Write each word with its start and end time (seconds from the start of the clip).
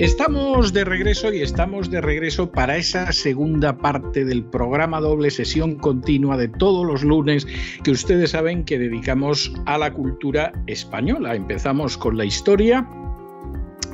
Estamos 0.00 0.72
de 0.72 0.86
regreso 0.86 1.30
y 1.30 1.42
estamos 1.42 1.90
de 1.90 2.00
regreso 2.00 2.50
para 2.50 2.78
esa 2.78 3.12
segunda 3.12 3.76
parte 3.76 4.24
del 4.24 4.42
programa 4.42 4.98
doble 4.98 5.30
sesión 5.30 5.74
continua 5.74 6.38
de 6.38 6.48
todos 6.48 6.86
los 6.86 7.04
lunes 7.04 7.46
que 7.84 7.90
ustedes 7.90 8.30
saben 8.30 8.64
que 8.64 8.78
dedicamos 8.78 9.52
a 9.66 9.76
la 9.76 9.92
cultura 9.92 10.52
española. 10.66 11.34
Empezamos 11.34 11.98
con 11.98 12.16
la 12.16 12.24
historia, 12.24 12.88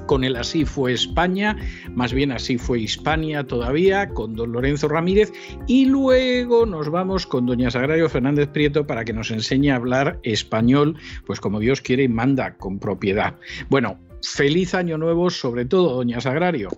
con 0.06 0.23
el 0.23 0.37
Así 0.37 0.64
fue 0.64 0.92
España, 0.92 1.56
más 1.91 2.12
bien 2.12 2.30
así 2.30 2.56
fue 2.56 2.78
Hispania 2.78 3.45
todavía, 3.45 4.11
con 4.11 4.36
don 4.36 4.52
Lorenzo 4.52 4.86
Ramírez, 4.86 5.33
y 5.66 5.86
luego 5.86 6.66
nos 6.66 6.88
vamos 6.88 7.27
con 7.27 7.47
doña 7.47 7.73
Sagrario 7.73 8.09
Fernández 8.09 8.47
Prieto 8.50 8.86
para 8.86 9.05
que 9.05 9.12
nos 9.12 9.33
enseñe 9.33 9.70
a 9.70 9.77
hablar 9.77 10.20
español, 10.23 10.97
pues 11.27 11.41
como 11.41 11.59
Dios 11.59 11.80
quiere 11.80 12.09
manda, 12.09 12.56
con 12.59 12.78
propiedad. 12.78 13.34
Bueno, 13.69 13.98
feliz 14.23 14.75
año 14.75 14.98
nuevo, 14.98 15.31
sobre 15.31 15.64
todo, 15.64 15.95
doña 15.95 16.20
Sagrario. 16.20 16.70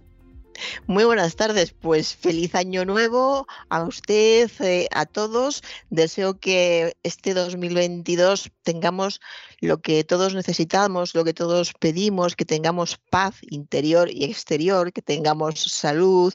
Muy 0.86 1.04
buenas 1.04 1.36
tardes, 1.36 1.72
pues 1.72 2.14
feliz 2.16 2.54
año 2.54 2.84
nuevo 2.84 3.46
a 3.68 3.82
usted, 3.84 4.50
eh, 4.60 4.88
a 4.92 5.06
todos. 5.06 5.62
Deseo 5.90 6.38
que 6.38 6.96
este 7.02 7.34
2022 7.34 8.50
tengamos 8.62 9.20
lo 9.60 9.80
que 9.80 10.04
todos 10.04 10.34
necesitamos, 10.34 11.14
lo 11.14 11.24
que 11.24 11.34
todos 11.34 11.72
pedimos, 11.78 12.36
que 12.36 12.44
tengamos 12.44 12.98
paz 13.10 13.36
interior 13.42 14.10
y 14.10 14.24
exterior, 14.24 14.92
que 14.92 15.02
tengamos 15.02 15.60
salud, 15.60 16.32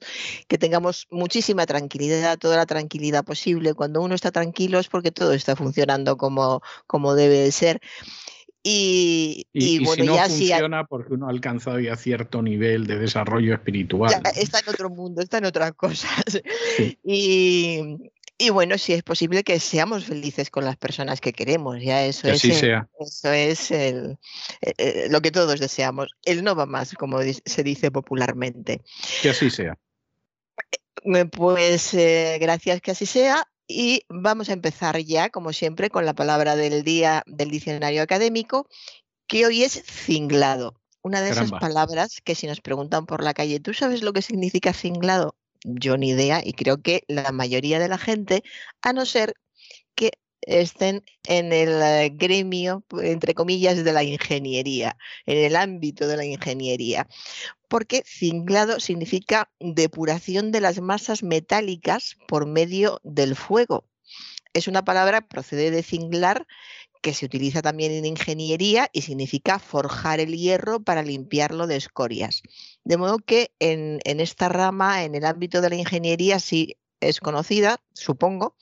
que 0.47 0.57
tengamos 0.57 1.07
muchísima 1.09 1.65
tranquilidad, 1.65 2.37
toda 2.37 2.57
la 2.57 2.65
tranquilidad 2.65 3.23
posible. 3.23 3.73
Cuando 3.73 4.01
uno 4.01 4.15
está 4.15 4.31
tranquilo 4.31 4.79
es 4.79 4.87
porque 4.87 5.11
todo 5.11 5.33
está 5.33 5.55
funcionando 5.55 6.17
como, 6.17 6.61
como 6.87 7.15
debe 7.15 7.51
ser. 7.51 7.81
Y, 8.65 9.45
bueno, 9.83 10.03
si 10.03 10.07
no 10.07 10.15
ya 10.15 10.29
funciona 10.29 10.85
porque 10.85 11.13
uno 11.13 11.27
ha 11.27 11.29
alcanzado 11.29 11.81
ya 11.81 11.97
cierto 11.97 12.41
nivel 12.41 12.87
de 12.87 12.97
desarrollo 12.97 13.53
espiritual. 13.53 14.13
está 14.35 14.59
en 14.59 14.69
otro 14.69 14.89
mundo, 14.89 15.21
está 15.21 15.39
en 15.39 15.45
otras 15.45 15.73
cosas. 15.75 16.41
Y, 17.03 17.99
bueno, 18.51 18.77
si 18.77 18.93
es 18.93 19.03
posible 19.03 19.43
que 19.43 19.59
seamos 19.59 20.05
felices 20.05 20.49
con 20.49 20.63
las 20.63 20.77
personas 20.77 21.19
que 21.19 21.33
queremos, 21.33 21.81
ya 21.81 22.05
eso 22.05 22.29
es, 22.29 22.43
Eso 22.43 23.31
es 23.31 23.71
el, 23.71 24.17
eh, 24.61 24.73
eh, 24.77 25.07
lo 25.09 25.21
que 25.21 25.31
todos 25.31 25.59
deseamos. 25.59 26.15
El 26.23 26.43
no 26.43 26.55
va 26.55 26.65
más, 26.65 26.93
como 26.93 27.19
se 27.21 27.63
dice 27.63 27.91
popularmente. 27.91 28.81
Que 29.21 29.29
así 29.29 29.49
sea. 29.49 29.77
Eh, 31.03 31.25
pues 31.25 31.95
gracias 32.39 32.81
que 32.81 32.91
así 32.91 33.05
sea. 33.05 33.45
Y 33.67 34.03
vamos 34.09 34.49
a 34.49 34.53
empezar 34.53 34.97
ya, 34.99 35.29
como 35.29 35.53
siempre, 35.53 35.89
con 35.89 36.05
la 36.05 36.13
palabra 36.13 36.55
del 36.55 36.83
día 36.83 37.23
del 37.25 37.49
diccionario 37.49 38.01
académico, 38.01 38.67
que 39.27 39.45
hoy 39.45 39.63
es 39.63 39.83
cinglado. 39.85 40.75
Una 41.01 41.21
de 41.21 41.31
esas 41.31 41.51
palabras 41.51 42.21
que 42.23 42.35
si 42.35 42.47
nos 42.47 42.61
preguntan 42.61 43.05
por 43.05 43.23
la 43.23 43.33
calle, 43.33 43.59
¿tú 43.59 43.73
sabes 43.73 44.03
lo 44.03 44.13
que 44.13 44.21
significa 44.21 44.73
cinglado? 44.73 45.35
Yo 45.65 45.97
ni 45.97 46.09
idea 46.09 46.41
y 46.43 46.53
creo 46.53 46.81
que 46.81 47.03
la 47.07 47.31
mayoría 47.31 47.79
de 47.79 47.89
la 47.89 47.97
gente, 47.97 48.43
a 48.81 48.93
no 48.93 49.05
ser 49.05 49.33
que 49.95 50.11
estén 50.41 51.03
en 51.27 51.53
el 51.53 51.81
eh, 51.81 52.11
gremio, 52.13 52.83
entre 53.01 53.33
comillas, 53.33 53.83
de 53.83 53.93
la 53.93 54.03
ingeniería, 54.03 54.97
en 55.25 55.37
el 55.37 55.55
ámbito 55.55 56.07
de 56.07 56.17
la 56.17 56.25
ingeniería. 56.25 57.07
Porque 57.73 58.03
cinglado 58.05 58.79
significa 58.79 59.49
depuración 59.59 60.51
de 60.51 60.61
las 60.61 60.79
masas 60.79 61.23
metálicas 61.23 62.17
por 62.27 62.45
medio 62.45 62.99
del 63.03 63.35
fuego. 63.35 63.89
Es 64.53 64.67
una 64.67 64.85
palabra, 64.85 65.27
procede 65.27 65.71
de 65.71 65.81
cinglar, 65.81 66.45
que 67.01 67.15
se 67.15 67.25
utiliza 67.25 67.63
también 67.63 67.91
en 67.91 68.05
ingeniería 68.05 68.91
y 68.93 69.01
significa 69.01 69.57
forjar 69.57 70.19
el 70.19 70.37
hierro 70.37 70.83
para 70.83 71.01
limpiarlo 71.01 71.65
de 71.65 71.77
escorias. 71.77 72.43
De 72.83 72.97
modo 72.97 73.17
que 73.17 73.49
en, 73.57 74.01
en 74.03 74.19
esta 74.19 74.49
rama, 74.49 75.03
en 75.03 75.15
el 75.15 75.25
ámbito 75.25 75.59
de 75.59 75.71
la 75.71 75.75
ingeniería, 75.75 76.39
sí 76.39 76.77
es 76.99 77.19
conocida, 77.21 77.81
supongo, 77.95 78.55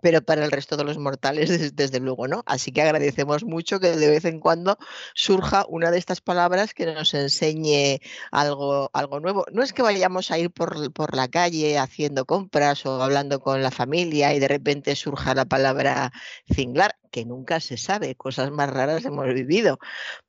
pero 0.00 0.22
para 0.22 0.44
el 0.44 0.50
resto 0.50 0.76
de 0.76 0.84
los 0.84 0.98
mortales, 0.98 1.74
desde, 1.76 2.00
luego, 2.00 2.28
¿no? 2.28 2.42
Así 2.46 2.72
que 2.72 2.82
agradecemos 2.82 3.44
mucho 3.44 3.80
que 3.80 3.90
de 3.96 4.08
vez 4.08 4.24
en 4.24 4.40
cuando 4.40 4.78
surja 5.14 5.64
una 5.68 5.90
de 5.90 5.98
estas 5.98 6.20
palabras 6.20 6.74
que 6.74 6.86
nos 6.86 7.14
enseñe 7.14 8.00
algo, 8.30 8.90
algo 8.92 9.20
nuevo. 9.20 9.44
No 9.52 9.62
es 9.62 9.72
que 9.72 9.82
vayamos 9.82 10.30
a 10.30 10.38
ir 10.38 10.50
por, 10.50 10.92
por 10.92 11.16
la 11.16 11.28
calle 11.28 11.78
haciendo 11.78 12.24
compras 12.24 12.84
o 12.86 13.02
hablando 13.02 13.40
con 13.40 13.62
la 13.62 13.70
familia 13.70 14.34
y 14.34 14.40
de 14.40 14.48
repente 14.48 14.96
surja 14.96 15.34
la 15.34 15.44
palabra 15.44 16.12
cinglar, 16.52 16.96
que 17.10 17.24
nunca 17.24 17.60
se 17.60 17.76
sabe, 17.76 18.14
cosas 18.14 18.50
más 18.50 18.70
raras 18.70 19.04
hemos 19.04 19.26
vivido, 19.34 19.78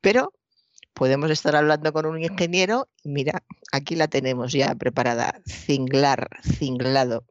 pero 0.01 0.33
podemos 0.93 1.31
estar 1.31 1.55
hablando 1.55 1.93
con 1.93 2.05
un 2.05 2.21
ingeniero 2.21 2.87
y 3.03 3.09
mira, 3.09 3.43
aquí 3.71 3.95
la 3.95 4.07
tenemos 4.07 4.51
ya 4.51 4.75
preparada, 4.75 5.41
cinglar, 5.47 6.29
cinglado. 6.43 7.25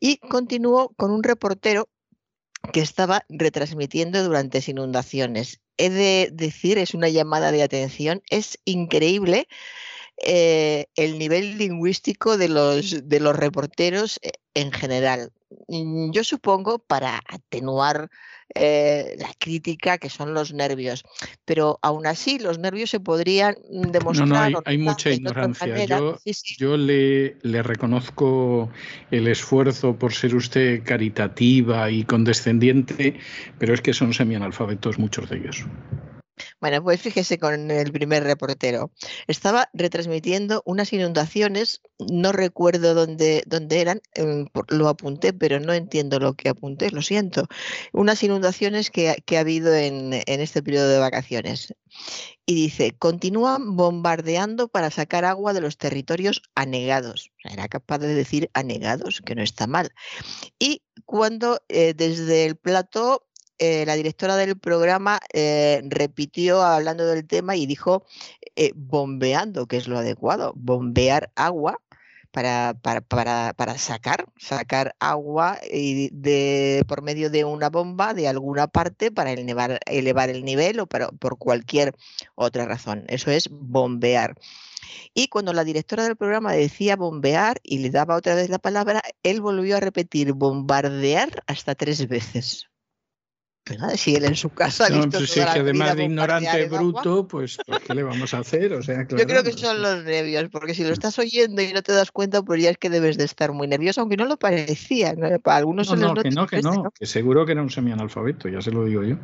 Y 0.00 0.18
continuó 0.18 0.92
con 0.96 1.10
un 1.10 1.22
reportero 1.22 1.88
que 2.72 2.80
estaba 2.80 3.24
retransmitiendo 3.28 4.22
durante 4.24 4.62
inundaciones. 4.66 5.60
He 5.76 5.90
de 5.90 6.30
decir, 6.32 6.78
es 6.78 6.94
una 6.94 7.08
llamada 7.08 7.52
de 7.52 7.62
atención, 7.62 8.22
es 8.30 8.58
increíble 8.64 9.48
eh, 10.18 10.86
el 10.94 11.18
nivel 11.18 11.58
lingüístico 11.58 12.36
de 12.36 12.48
los, 12.48 13.08
de 13.08 13.20
los 13.20 13.36
reporteros 13.36 14.20
eh, 14.22 14.32
en 14.54 14.70
general. 14.70 15.32
Mm, 15.68 16.12
yo 16.12 16.22
supongo, 16.22 16.78
para 16.78 17.20
atenuar 17.28 18.10
eh, 18.54 19.16
la 19.18 19.32
crítica, 19.38 19.98
que 19.98 20.08
son 20.10 20.32
los 20.34 20.52
nervios. 20.52 21.04
Pero 21.44 21.78
aún 21.82 22.06
así, 22.06 22.38
los 22.38 22.58
nervios 22.58 22.90
se 22.90 23.00
podrían 23.00 23.56
demostrar. 23.68 24.28
No, 24.28 24.50
no, 24.50 24.62
hay, 24.64 24.78
mucha 24.78 25.10
ignorancia. 25.10 25.84
Yo, 25.86 26.18
yo 26.58 26.76
le, 26.76 27.36
le, 27.42 27.62
reconozco 27.62 28.70
el 29.10 29.26
esfuerzo 29.26 29.96
por 29.96 30.12
ser 30.12 30.36
usted 30.36 30.84
caritativa 30.84 31.90
y 31.90 32.04
condescendiente, 32.04 33.18
pero 33.58 33.74
es 33.74 33.80
que 33.80 33.92
son 33.92 34.12
semianalfabetos 34.14 34.98
muchos 34.98 35.28
de 35.28 35.38
ellos. 35.38 35.64
Bueno, 36.60 36.82
pues 36.82 37.00
fíjese 37.00 37.38
con 37.38 37.70
el 37.70 37.92
primer 37.92 38.24
reportero. 38.24 38.90
Estaba 39.26 39.70
retransmitiendo 39.72 40.62
unas 40.66 40.92
inundaciones, 40.92 41.80
no 41.98 42.32
recuerdo 42.32 42.94
dónde, 42.94 43.44
dónde 43.46 43.80
eran, 43.80 44.00
em, 44.14 44.46
lo 44.68 44.88
apunté, 44.88 45.32
pero 45.32 45.60
no 45.60 45.72
entiendo 45.72 46.18
lo 46.18 46.34
que 46.34 46.48
apunté, 46.48 46.90
lo 46.90 47.02
siento. 47.02 47.46
Unas 47.92 48.22
inundaciones 48.22 48.90
que, 48.90 49.10
ha 49.10 49.40
habido 49.40 49.74
en, 49.74 50.12
en 50.12 50.40
este 50.40 50.62
periodo 50.62 50.88
de 50.88 50.98
vacaciones. 50.98 51.74
Y 52.46 52.54
dice, 52.54 52.92
continúan 52.98 53.76
bombardeando 53.76 54.68
para 54.68 54.90
sacar 54.90 55.24
agua 55.24 55.52
de 55.52 55.60
los 55.60 55.78
territorios 55.78 56.42
anegados. 56.54 57.30
Era 57.44 57.68
capaz 57.68 57.98
de 57.98 58.14
decir 58.14 58.50
anegados, 58.52 59.22
que 59.24 59.34
no 59.34 59.42
está 59.42 59.66
mal. 59.66 59.92
Y 60.58 60.82
cuando 61.06 61.60
eh, 61.68 61.94
desde 61.94 62.44
el 62.44 62.56
plato 62.56 63.26
eh, 63.58 63.84
la 63.86 63.94
directora 63.94 64.36
del 64.36 64.58
programa 64.58 65.20
eh, 65.32 65.82
repitió 65.84 66.62
hablando 66.62 67.06
del 67.06 67.26
tema 67.26 67.56
y 67.56 67.66
dijo 67.66 68.04
eh, 68.56 68.72
bombeando, 68.74 69.66
que 69.66 69.76
es 69.76 69.88
lo 69.88 69.98
adecuado, 69.98 70.52
bombear 70.56 71.30
agua 71.36 71.80
para, 72.32 72.74
para, 72.74 73.78
sacar, 73.78 74.26
sacar 74.36 74.96
agua 74.98 75.58
de, 75.62 76.84
por 76.88 77.02
medio 77.02 77.30
de 77.30 77.44
una 77.44 77.70
bomba 77.70 78.12
de 78.12 78.26
alguna 78.26 78.66
parte 78.66 79.12
para 79.12 79.30
elevar, 79.30 79.78
elevar 79.86 80.30
el 80.30 80.44
nivel 80.44 80.80
o 80.80 80.86
por 80.86 81.38
cualquier 81.38 81.94
otra 82.34 82.66
razón. 82.66 83.04
Eso 83.06 83.30
es 83.30 83.48
bombear. 83.50 84.34
Y 85.14 85.28
cuando 85.28 85.52
la 85.52 85.62
directora 85.62 86.04
del 86.04 86.16
programa 86.16 86.52
decía 86.52 86.96
bombear 86.96 87.60
y 87.62 87.78
le 87.78 87.90
daba 87.90 88.16
otra 88.16 88.34
vez 88.34 88.50
la 88.50 88.58
palabra, 88.58 89.00
él 89.22 89.40
volvió 89.40 89.76
a 89.76 89.80
repetir 89.80 90.32
bombardear 90.32 91.44
hasta 91.46 91.76
tres 91.76 92.08
veces. 92.08 92.68
Pues 93.64 93.78
nada, 93.78 93.96
si 93.96 94.14
él 94.14 94.24
en 94.26 94.36
su 94.36 94.50
casa. 94.50 94.90
No, 94.90 95.08
pues 95.08 95.30
sí, 95.30 95.40
que 95.40 95.60
además 95.60 95.96
de 95.96 96.04
ignorante 96.04 96.66
bruto, 96.66 97.26
pues, 97.26 97.56
pues, 97.66 97.80
¿qué 97.80 97.94
le 97.94 98.02
vamos 98.02 98.34
a 98.34 98.38
hacer? 98.38 98.74
O 98.74 98.82
sea, 98.82 99.06
Yo 99.08 99.26
creo 99.26 99.42
que 99.42 99.52
son 99.52 99.80
los 99.80 100.04
nervios, 100.04 100.50
porque 100.50 100.74
si 100.74 100.84
lo 100.84 100.90
estás 100.90 101.18
oyendo 101.18 101.62
y 101.62 101.72
no 101.72 101.82
te 101.82 101.92
das 101.92 102.12
cuenta, 102.12 102.42
pues 102.42 102.62
ya 102.62 102.68
es 102.68 102.76
que 102.76 102.90
debes 102.90 103.16
de 103.16 103.24
estar 103.24 103.52
muy 103.52 103.66
nervioso, 103.66 104.02
aunque 104.02 104.18
no 104.18 104.26
lo 104.26 104.36
parecía. 104.36 105.14
Para 105.42 105.56
algunos 105.56 105.88
no, 105.88 105.96
no, 105.96 106.22
que 106.22 106.30
no, 106.30 106.46
que 106.46 106.60
no, 106.60 106.90
que 106.90 107.06
seguro 107.06 107.46
que 107.46 107.52
era 107.52 107.62
un 107.62 107.70
semianalfabeto, 107.70 108.50
ya 108.50 108.60
se 108.60 108.70
lo 108.70 108.84
digo 108.84 109.02
yo. 109.02 109.16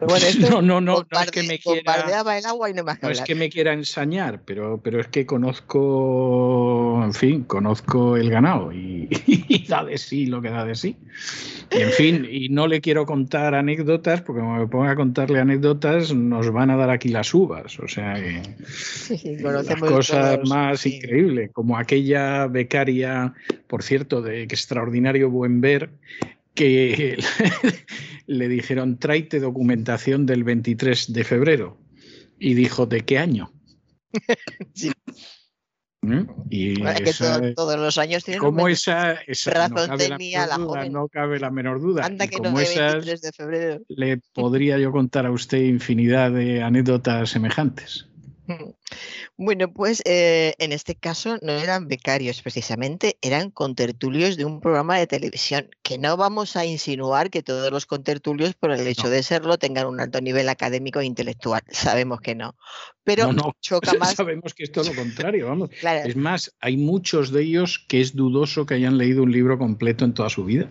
no, 0.50 0.62
no, 0.62 0.80
no, 0.80 1.06
no 1.10 1.20
es 1.20 1.30
que 1.30 1.42
me 1.44 1.58
quiera, 1.58 2.04
el 2.06 2.46
agua 2.46 2.70
y 2.70 2.74
no, 2.74 2.82
no 2.82 3.10
es 3.10 3.20
que 3.22 3.34
me 3.34 3.48
quiera 3.48 3.72
ensañar, 3.72 4.40
pero, 4.44 4.80
pero 4.82 5.00
es 5.00 5.08
que 5.08 5.24
conozco, 5.24 7.00
en 7.02 7.14
fin, 7.14 7.44
conozco 7.44 8.16
el 8.16 8.30
ganado 8.30 8.72
y, 8.72 9.08
da 9.68 9.84
de 9.84 9.98
sí 9.98 10.26
lo 10.26 10.42
que 10.42 10.50
da 10.50 10.64
de 10.64 10.74
sí. 10.74 10.96
Y 11.70 11.80
en 11.80 11.90
fin, 11.90 12.28
y 12.30 12.48
no 12.50 12.66
le 12.66 12.80
quiero 12.80 13.06
contar 13.06 13.54
anécdotas, 13.54 14.20
porque 14.20 14.40
como 14.40 14.58
me 14.58 14.66
ponga 14.66 14.92
a 14.92 14.96
contarle 14.96 15.40
anécdotas, 15.40 16.14
nos 16.14 16.50
van 16.50 16.70
a 16.70 16.76
dar 16.76 16.90
aquí 16.90 17.08
las 17.08 17.32
uvas. 17.32 17.78
O 17.78 17.88
sea 17.88 18.14
que 18.14 18.42
las 19.42 19.80
cosas 19.80 20.40
más 20.46 20.84
increíbles, 20.86 21.50
como 21.52 21.78
aquella 21.78 22.46
becaria, 22.46 23.32
por 23.66 23.82
cierto, 23.82 24.22
de 24.22 24.42
extraordinario 24.42 25.30
buen 25.30 25.60
ver, 25.60 25.90
que 26.54 27.18
le 28.26 28.48
dijeron, 28.48 28.98
tráete 28.98 29.40
documentación 29.40 30.26
del 30.26 30.44
23 30.44 31.12
de 31.12 31.24
febrero. 31.24 31.78
Y 32.38 32.54
dijo, 32.54 32.86
¿de 32.86 33.02
qué 33.02 33.18
año? 33.18 33.52
Sí. 34.74 34.90
¿Mm? 36.02 36.26
Y 36.50 36.74
todos 37.54 37.78
los 37.78 37.96
años 37.96 38.24
tienen 38.24 38.38
como 38.38 38.68
esa, 38.68 39.18
razón 39.46 39.88
no 39.88 39.96
tenía 39.96 40.46
la, 40.46 40.58
duda, 40.58 40.86
No 40.90 41.08
cabe 41.08 41.40
la 41.40 41.50
menor 41.50 41.80
duda. 41.80 42.04
Anda 42.04 42.26
que 42.26 42.36
como 42.36 42.50
no 42.50 42.60
esas, 42.60 43.06
de 43.06 43.32
febrero. 43.32 43.80
le 43.88 44.18
podría 44.34 44.78
yo 44.78 44.92
contar 44.92 45.24
a 45.24 45.30
usted 45.30 45.62
infinidad 45.62 46.30
de 46.30 46.62
anécdotas 46.62 47.30
semejantes. 47.30 48.06
Bueno, 49.36 49.72
pues 49.72 50.02
eh, 50.04 50.54
en 50.58 50.72
este 50.72 50.94
caso 50.94 51.38
no 51.42 51.52
eran 51.52 51.88
becarios 51.88 52.42
precisamente, 52.42 53.16
eran 53.22 53.50
contertulios 53.50 54.36
de 54.36 54.44
un 54.44 54.60
programa 54.60 54.98
de 54.98 55.06
televisión, 55.06 55.70
que 55.82 55.98
no 55.98 56.16
vamos 56.16 56.56
a 56.56 56.64
insinuar 56.64 57.30
que 57.30 57.42
todos 57.42 57.70
los 57.70 57.86
contertulios, 57.86 58.54
por 58.54 58.70
el 58.70 58.86
hecho 58.86 59.08
de 59.08 59.22
serlo, 59.22 59.58
tengan 59.58 59.86
un 59.86 60.00
alto 60.00 60.20
nivel 60.20 60.48
académico 60.48 61.00
e 61.00 61.06
intelectual. 61.06 61.62
Sabemos 61.70 62.20
que 62.20 62.34
no. 62.34 62.54
Pero 63.02 63.30
choca 63.60 63.92
más. 63.98 64.14
Sabemos 64.14 64.54
que 64.54 64.64
es 64.64 64.72
todo 64.72 64.84
lo 64.84 64.94
contrario, 64.94 65.48
vamos. 65.48 65.70
Es 66.04 66.16
más, 66.16 66.54
hay 66.60 66.76
muchos 66.76 67.30
de 67.30 67.42
ellos 67.42 67.84
que 67.88 68.00
es 68.00 68.14
dudoso 68.14 68.66
que 68.66 68.74
hayan 68.74 68.98
leído 68.98 69.22
un 69.22 69.32
libro 69.32 69.58
completo 69.58 70.04
en 70.04 70.14
toda 70.14 70.28
su 70.28 70.44
vida. 70.44 70.68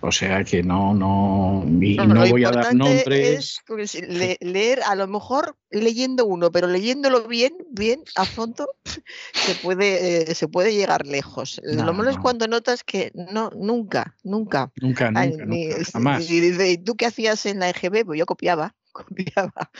O 0.00 0.12
sea 0.12 0.44
que 0.44 0.62
no, 0.62 0.94
no, 0.94 1.64
no, 1.64 2.28
voy 2.28 2.44
a 2.44 2.50
dar 2.50 2.74
nombres. 2.74 3.60
Es 3.78 3.94
leer, 4.40 4.80
a 4.82 4.94
lo 4.94 5.06
mejor 5.06 5.56
leyendo 5.70 6.26
uno, 6.26 6.50
pero 6.50 6.66
leyéndolo 6.66 7.26
bien, 7.28 7.52
bien, 7.70 8.02
a 8.16 8.24
fondo, 8.24 8.68
se 9.34 9.54
puede, 9.56 10.30
eh, 10.30 10.34
se 10.34 10.48
puede 10.48 10.74
llegar 10.74 11.06
lejos. 11.06 11.60
lo 11.62 11.92
malo 11.92 12.10
es 12.10 12.18
cuando 12.18 12.48
notas 12.48 12.84
que 12.84 13.12
no, 13.14 13.50
nunca, 13.50 14.16
nunca. 14.22 14.72
Nunca, 14.80 15.10
nunca, 15.10 15.84
jamás. 15.92 16.30
Y 16.30 16.40
dice, 16.40 16.78
¿tú 16.78 16.94
qué 16.96 17.06
hacías 17.06 17.46
en 17.46 17.60
la 17.60 17.70
EGB? 17.70 18.04
Pues 18.04 18.18
yo 18.18 18.26
copiaba 18.26 18.74
copiaba. 18.92 19.70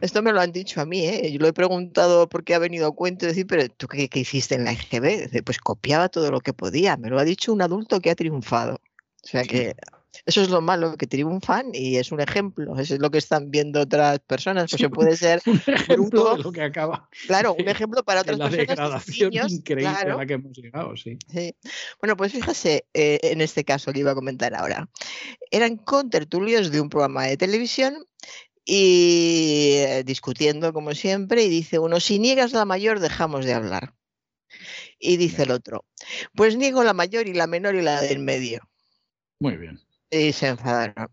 Esto 0.00 0.22
me 0.22 0.32
lo 0.32 0.40
han 0.40 0.52
dicho 0.52 0.80
a 0.80 0.86
mí, 0.86 1.04
¿eh? 1.04 1.30
Yo 1.32 1.38
lo 1.38 1.48
he 1.48 1.52
preguntado 1.52 2.28
porque 2.28 2.54
ha 2.54 2.58
venido 2.58 2.86
a 2.86 2.94
cuento 2.94 3.26
decir, 3.26 3.46
pero 3.46 3.68
¿tú 3.68 3.88
qué, 3.88 4.08
qué 4.08 4.20
hiciste 4.20 4.54
en 4.54 4.64
la 4.64 4.72
EGB? 4.72 5.42
pues 5.44 5.58
copiaba 5.58 6.08
todo 6.08 6.30
lo 6.30 6.40
que 6.40 6.52
podía. 6.52 6.96
Me 6.96 7.10
lo 7.10 7.18
ha 7.18 7.24
dicho 7.24 7.52
un 7.52 7.62
adulto 7.62 8.00
que 8.00 8.10
ha 8.10 8.14
triunfado. 8.14 8.80
O 9.24 9.28
sea 9.28 9.44
que 9.44 9.74
eso 10.24 10.40
es 10.42 10.50
lo 10.50 10.60
malo, 10.60 10.96
que 10.96 11.06
triunfan 11.06 11.70
y 11.72 11.96
es 11.96 12.12
un 12.12 12.20
ejemplo. 12.20 12.78
Eso 12.78 12.94
es 12.94 13.00
lo 13.00 13.10
que 13.10 13.18
están 13.18 13.50
viendo 13.50 13.80
otras 13.80 14.20
personas. 14.20 14.70
Pues 14.70 14.80
se 14.80 14.88
puede 14.90 15.16
ser 15.16 15.42
un 15.46 15.60
ejemplo 15.66 16.36
de 16.36 16.42
lo 16.42 16.52
que 16.52 16.62
acaba. 16.62 17.08
Claro, 17.26 17.54
un 17.54 17.68
ejemplo 17.68 18.04
para 18.04 18.20
otras 18.20 18.38
la 18.38 18.48
personas. 18.48 18.68
degradación 18.68 19.32
increíble 19.50 19.88
a 19.88 20.16
la 20.16 20.26
que 20.26 20.34
hemos 20.34 20.56
llegado, 20.56 20.96
sí. 20.96 21.18
Bueno, 22.00 22.16
pues 22.16 22.32
fíjese 22.32 22.86
eh, 22.94 23.18
en 23.22 23.40
este 23.40 23.64
caso 23.64 23.92
que 23.92 24.00
iba 24.00 24.12
a 24.12 24.14
comentar 24.14 24.54
ahora. 24.54 24.88
Eran 25.50 25.76
contertulios 25.76 26.70
de 26.70 26.80
un 26.80 26.88
programa 26.88 27.24
de 27.24 27.36
televisión 27.36 28.06
y 28.64 29.72
eh, 29.78 30.02
discutiendo 30.04 30.72
como 30.72 30.94
siempre 30.94 31.42
y 31.42 31.48
dice 31.48 31.78
uno, 31.78 31.98
si 31.98 32.18
niegas 32.18 32.52
la 32.52 32.64
mayor 32.64 33.00
dejamos 33.00 33.44
de 33.44 33.54
hablar. 33.54 33.94
Y 35.00 35.16
dice 35.16 35.42
el 35.44 35.50
otro, 35.50 35.84
pues 36.36 36.56
niego 36.56 36.84
la 36.84 36.92
mayor 36.92 37.26
y 37.26 37.32
la 37.32 37.48
menor 37.48 37.74
y 37.74 37.82
la 37.82 38.00
del 38.00 38.20
medio. 38.20 38.60
Muy 39.42 39.56
bien. 39.56 39.80
Y 40.08 40.32
se 40.32 40.46
enfadaron. 40.46 41.10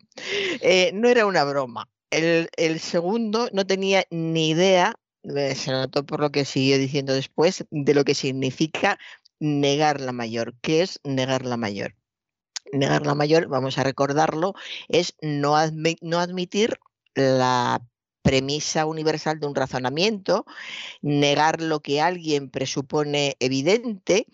Eh, 0.61 0.91
no 0.93 1.09
era 1.09 1.25
una 1.25 1.43
broma. 1.45 1.89
El, 2.11 2.47
segundo 2.79 3.49
no 3.53 3.65
tenía 3.65 4.05
ni 4.11 4.51
idea, 4.51 4.93
eh, 5.23 5.55
se 5.55 5.71
notó 5.71 6.05
por 6.05 6.19
lo 6.19 6.31
que 6.31 6.45
siguió 6.45 6.77
diciendo 6.77 7.13
después, 7.13 7.65
de 7.71 7.93
lo 7.95 8.03
que 8.03 8.13
significa 8.13 8.99
negar 9.39 9.99
la 9.99 10.11
mayor. 10.11 10.53
¿Qué 10.61 10.83
es 10.83 10.99
negar 11.03 11.43
la 11.43 11.57
mayor? 11.57 11.95
Negar 12.71 13.03
la 13.07 13.15
mayor, 13.15 13.47
vamos 13.47 13.79
a 13.79 13.83
recordarlo, 13.83 14.53
es 14.89 15.15
no, 15.23 15.55
no 16.01 16.19
admitir 16.19 16.79
la 17.15 17.81
premisa 18.21 18.85
universal 18.85 19.39
de 19.39 19.47
un 19.47 19.55
razonamiento, 19.55 20.45
negar 21.01 21.63
lo 21.63 21.79
que 21.79 21.99
alguien 21.99 22.51
presupone 22.51 23.37
evidente. 23.39 24.27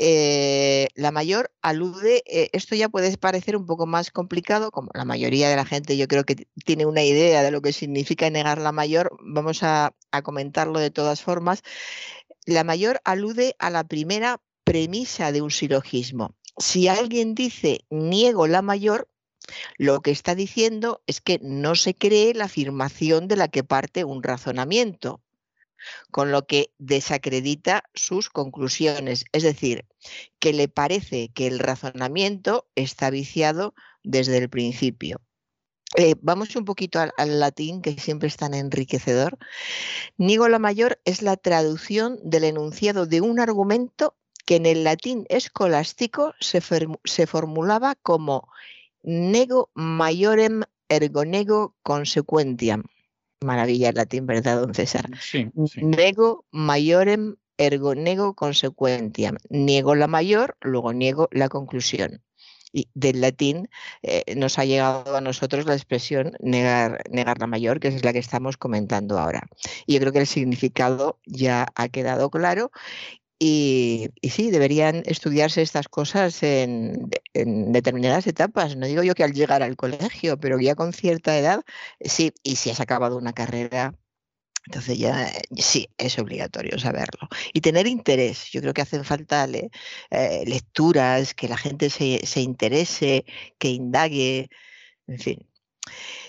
Eh, 0.00 0.88
la 0.94 1.10
mayor 1.10 1.50
alude, 1.60 2.22
eh, 2.26 2.50
esto 2.52 2.76
ya 2.76 2.88
puede 2.88 3.16
parecer 3.18 3.56
un 3.56 3.66
poco 3.66 3.84
más 3.84 4.12
complicado, 4.12 4.70
como 4.70 4.90
la 4.94 5.04
mayoría 5.04 5.48
de 5.48 5.56
la 5.56 5.64
gente 5.64 5.96
yo 5.96 6.06
creo 6.06 6.24
que 6.24 6.46
tiene 6.64 6.86
una 6.86 7.02
idea 7.02 7.42
de 7.42 7.50
lo 7.50 7.60
que 7.60 7.72
significa 7.72 8.30
negar 8.30 8.58
la 8.58 8.70
mayor, 8.70 9.10
vamos 9.20 9.62
a, 9.64 9.94
a 10.12 10.22
comentarlo 10.22 10.78
de 10.78 10.90
todas 10.90 11.22
formas. 11.22 11.62
La 12.46 12.64
mayor 12.64 13.00
alude 13.04 13.56
a 13.58 13.70
la 13.70 13.84
primera 13.84 14.40
premisa 14.64 15.32
de 15.32 15.42
un 15.42 15.50
silogismo. 15.50 16.36
Si 16.58 16.88
alguien 16.88 17.34
dice 17.34 17.84
niego 17.90 18.46
la 18.46 18.62
mayor, 18.62 19.08
lo 19.76 20.00
que 20.00 20.10
está 20.10 20.34
diciendo 20.34 21.02
es 21.06 21.20
que 21.20 21.38
no 21.42 21.74
se 21.74 21.94
cree 21.94 22.34
la 22.34 22.44
afirmación 22.44 23.28
de 23.28 23.36
la 23.36 23.48
que 23.48 23.64
parte 23.64 24.04
un 24.04 24.22
razonamiento, 24.22 25.22
con 26.10 26.32
lo 26.32 26.46
que 26.46 26.72
desacredita 26.78 27.84
sus 27.94 28.30
conclusiones. 28.30 29.24
Es 29.32 29.42
decir, 29.42 29.86
que 30.38 30.52
le 30.52 30.68
parece 30.68 31.30
que 31.30 31.46
el 31.46 31.58
razonamiento 31.58 32.68
está 32.74 33.10
viciado 33.10 33.74
desde 34.02 34.38
el 34.38 34.48
principio. 34.48 35.20
Eh, 35.96 36.16
vamos 36.20 36.54
un 36.54 36.66
poquito 36.66 37.00
al, 37.00 37.40
latín, 37.40 37.80
que 37.80 37.98
siempre 37.98 38.28
es 38.28 38.36
tan 38.36 38.52
enriquecedor. 38.52 39.38
Nigo 40.18 40.48
la 40.48 40.58
mayor 40.58 41.00
es 41.04 41.22
la 41.22 41.36
traducción 41.36 42.18
del 42.22 42.44
enunciado 42.44 43.06
de 43.06 43.22
un 43.22 43.40
argumento 43.40 44.14
que 44.44 44.56
en 44.56 44.66
el 44.66 44.84
latín 44.84 45.24
escolástico 45.30 46.34
se, 46.40 46.62
se 47.04 47.26
formulaba 47.26 47.94
como 47.94 48.48
nego 49.02 49.70
majorem 49.74 50.62
ergo 50.88 51.24
nego 51.24 51.74
consequentiam. 51.82 52.84
Maravilla 53.44 53.90
el 53.90 53.94
latín, 53.94 54.26
¿verdad, 54.26 54.60
don 54.60 54.74
César? 54.74 55.08
Sí, 55.20 55.50
Nego 55.76 56.44
majorem 56.50 57.36
ergo 57.56 57.94
nego 57.94 58.34
consequentiam. 58.34 59.36
Niego 59.50 59.94
la 59.94 60.06
mayor, 60.06 60.56
luego 60.60 60.92
niego 60.92 61.28
la 61.32 61.48
conclusión. 61.48 62.22
Y 62.72 62.88
del 62.94 63.20
latín 63.20 63.68
eh, 64.02 64.34
nos 64.36 64.58
ha 64.58 64.64
llegado 64.64 65.16
a 65.16 65.20
nosotros 65.20 65.64
la 65.64 65.74
expresión 65.74 66.32
negar, 66.40 67.02
negar 67.10 67.38
la 67.38 67.46
mayor, 67.46 67.80
que 67.80 67.88
es 67.88 68.04
la 68.04 68.12
que 68.12 68.18
estamos 68.18 68.56
comentando 68.56 69.18
ahora. 69.18 69.48
Y 69.86 69.94
yo 69.94 70.00
creo 70.00 70.12
que 70.12 70.20
el 70.20 70.26
significado 70.26 71.18
ya 71.24 71.66
ha 71.74 71.88
quedado 71.88 72.30
claro 72.30 72.70
y, 73.38 74.10
sí, 74.30 74.50
deberían 74.50 75.02
estudiarse 75.06 75.62
estas 75.62 75.88
cosas 75.88 76.42
en, 76.42 77.08
determinadas 77.34 78.26
etapas. 78.26 78.76
No 78.76 78.86
digo 78.86 79.02
yo 79.02 79.14
que 79.14 79.24
al 79.24 79.32
llegar 79.32 79.62
al 79.62 79.76
colegio, 79.76 80.38
pero 80.38 80.58
ya 80.58 80.74
con 80.74 80.92
cierta 80.92 81.38
edad, 81.38 81.62
sí, 82.00 82.32
y 82.42 82.56
si 82.56 82.70
has 82.70 82.80
acabado 82.80 83.16
una 83.16 83.32
carrera, 83.32 83.94
entonces 84.66 84.98
ya 84.98 85.28
eh, 85.28 85.42
sí, 85.56 85.88
es 85.98 86.18
obligatorio 86.18 86.78
saberlo. 86.78 87.28
Y 87.52 87.60
tener 87.60 87.86
interés. 87.86 88.50
Yo 88.52 88.60
creo 88.60 88.74
que 88.74 88.82
hacen 88.82 89.04
falta 89.04 89.46
eh, 89.46 90.44
lecturas, 90.46 91.34
que 91.34 91.48
la 91.48 91.56
gente 91.56 91.90
se, 91.90 92.26
se 92.26 92.40
interese, 92.40 93.24
que 93.58 93.68
indague, 93.70 94.50
en 95.06 95.18
fin. 95.18 95.47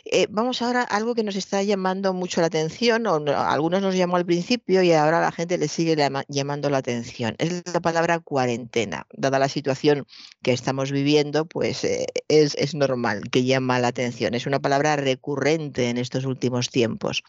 Eh, 0.06 0.28
vamos 0.30 0.62
ahora 0.62 0.82
a 0.82 0.96
algo 0.96 1.16
que 1.16 1.24
nos 1.24 1.36
está 1.36 1.62
llamando 1.63 2.13
mucho 2.13 2.42
la 2.42 2.48
atención, 2.48 3.06
o 3.08 3.16
algunos 3.28 3.82
nos 3.82 3.96
llamó 3.96 4.16
al 4.18 4.25
principio 4.25 4.82
y 4.82 4.92
ahora 4.92 5.20
a 5.20 5.22
la 5.22 5.32
gente 5.32 5.58
le 5.58 5.68
sigue 5.68 5.96
llamando 6.28 6.70
la 6.70 6.78
atención. 6.78 7.36
Es 7.38 7.63
la 7.72 7.80
palabra 7.80 8.20
cuarentena. 8.20 9.06
Dada 9.13 9.39
la 9.39 9.50
situación 9.50 10.08
que 10.42 10.51
estamos 10.54 10.92
viviendo, 10.92 11.46
pues 11.46 11.84
eh, 11.84 12.08
es, 12.28 12.75
normal 12.75 13.30
que 13.32 13.44
llama 13.44 13.80
la 13.80 13.89
atención. 13.89 14.34
Es 14.34 14.46
una 14.46 14.60
palabra 14.60 14.96
recurrente 14.96 15.89
en 15.89 15.98
estos 15.98 16.25
últimos 16.25 16.70
tiempos. 16.70 17.24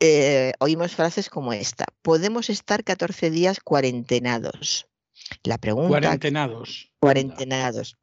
Eh, 0.00 0.52
oímos 0.60 0.94
frases 0.94 1.28
como 1.28 1.52
esta. 1.52 1.86
Podemos 2.02 2.50
estar 2.50 2.84
14 2.84 3.30
días 3.30 3.60
cuarentenados. 3.60 4.86
La 5.42 5.58
pregunta. 5.58 5.88
Cuarentenados. 5.88 6.90
Cuarentenados. 7.00 7.96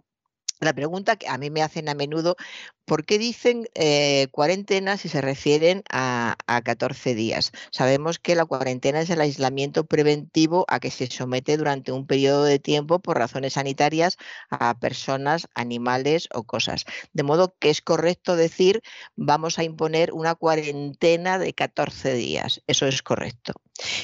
La 0.59 0.74
pregunta 0.74 1.15
que 1.15 1.27
a 1.27 1.38
mí 1.38 1.50
me 1.50 1.62
hacen 1.62 1.89
a 1.89 1.95
menudo, 1.95 2.38
¿por 2.85 3.05
qué 3.05 3.17
dicen 3.17 3.67
eh, 3.75 4.27
cuarentena 4.31 4.97
si 4.97 5.09
se 5.09 5.21
refieren 5.21 5.83
a, 5.91 6.38
14 6.63 7.15
días? 7.15 7.51
Sabemos 7.71 8.19
que 8.19 8.35
la 8.35 8.45
cuarentena 8.45 9.01
es 9.01 9.09
el 9.09 9.21
aislamiento 9.21 9.85
preventivo 9.85 10.65
a 10.69 10.79
que 10.79 10.91
se 10.91 11.07
somete 11.07 11.57
durante 11.57 11.91
un 11.91 12.07
periodo 12.07 12.43
de 12.43 12.59
tiempo 12.59 13.00
por 13.00 13.17
razones 13.17 13.53
sanitarias 13.53 14.17
a 14.50 14.77
personas, 14.79 15.47
animales 15.55 16.29
o 16.33 16.43
cosas. 16.43 16.85
De 17.13 17.24
modo 17.24 17.55
que 17.59 17.69
es 17.69 17.81
correcto 17.81 18.35
decir 18.35 18.81
vamos 19.15 19.59
a 19.59 19.63
imponer 19.63 20.13
una 20.13 20.35
cuarentena 20.35 21.38
de 21.39 21.53
14 21.53 22.13
días. 22.13 22.62
Eso 22.67 22.88
es 22.88 23.03
correcto. 23.03 23.53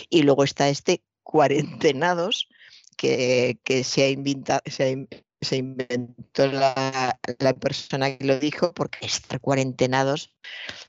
Y 0.09 0.23
luego 0.23 0.43
está 0.43 0.69
este 0.69 1.03
cuarentenados 1.23 2.49
que, 2.97 3.57
se 3.83 4.03
ha 4.03 4.09
inventado 4.09 4.61
se 4.65 5.07
inventó 5.51 6.47
la, 6.47 7.17
persona 7.59 8.17
que 8.17 8.25
lo 8.25 8.39
dijo, 8.39 8.73
porque 8.73 9.05
estar 9.05 9.39
cuarentenados, 9.39 10.33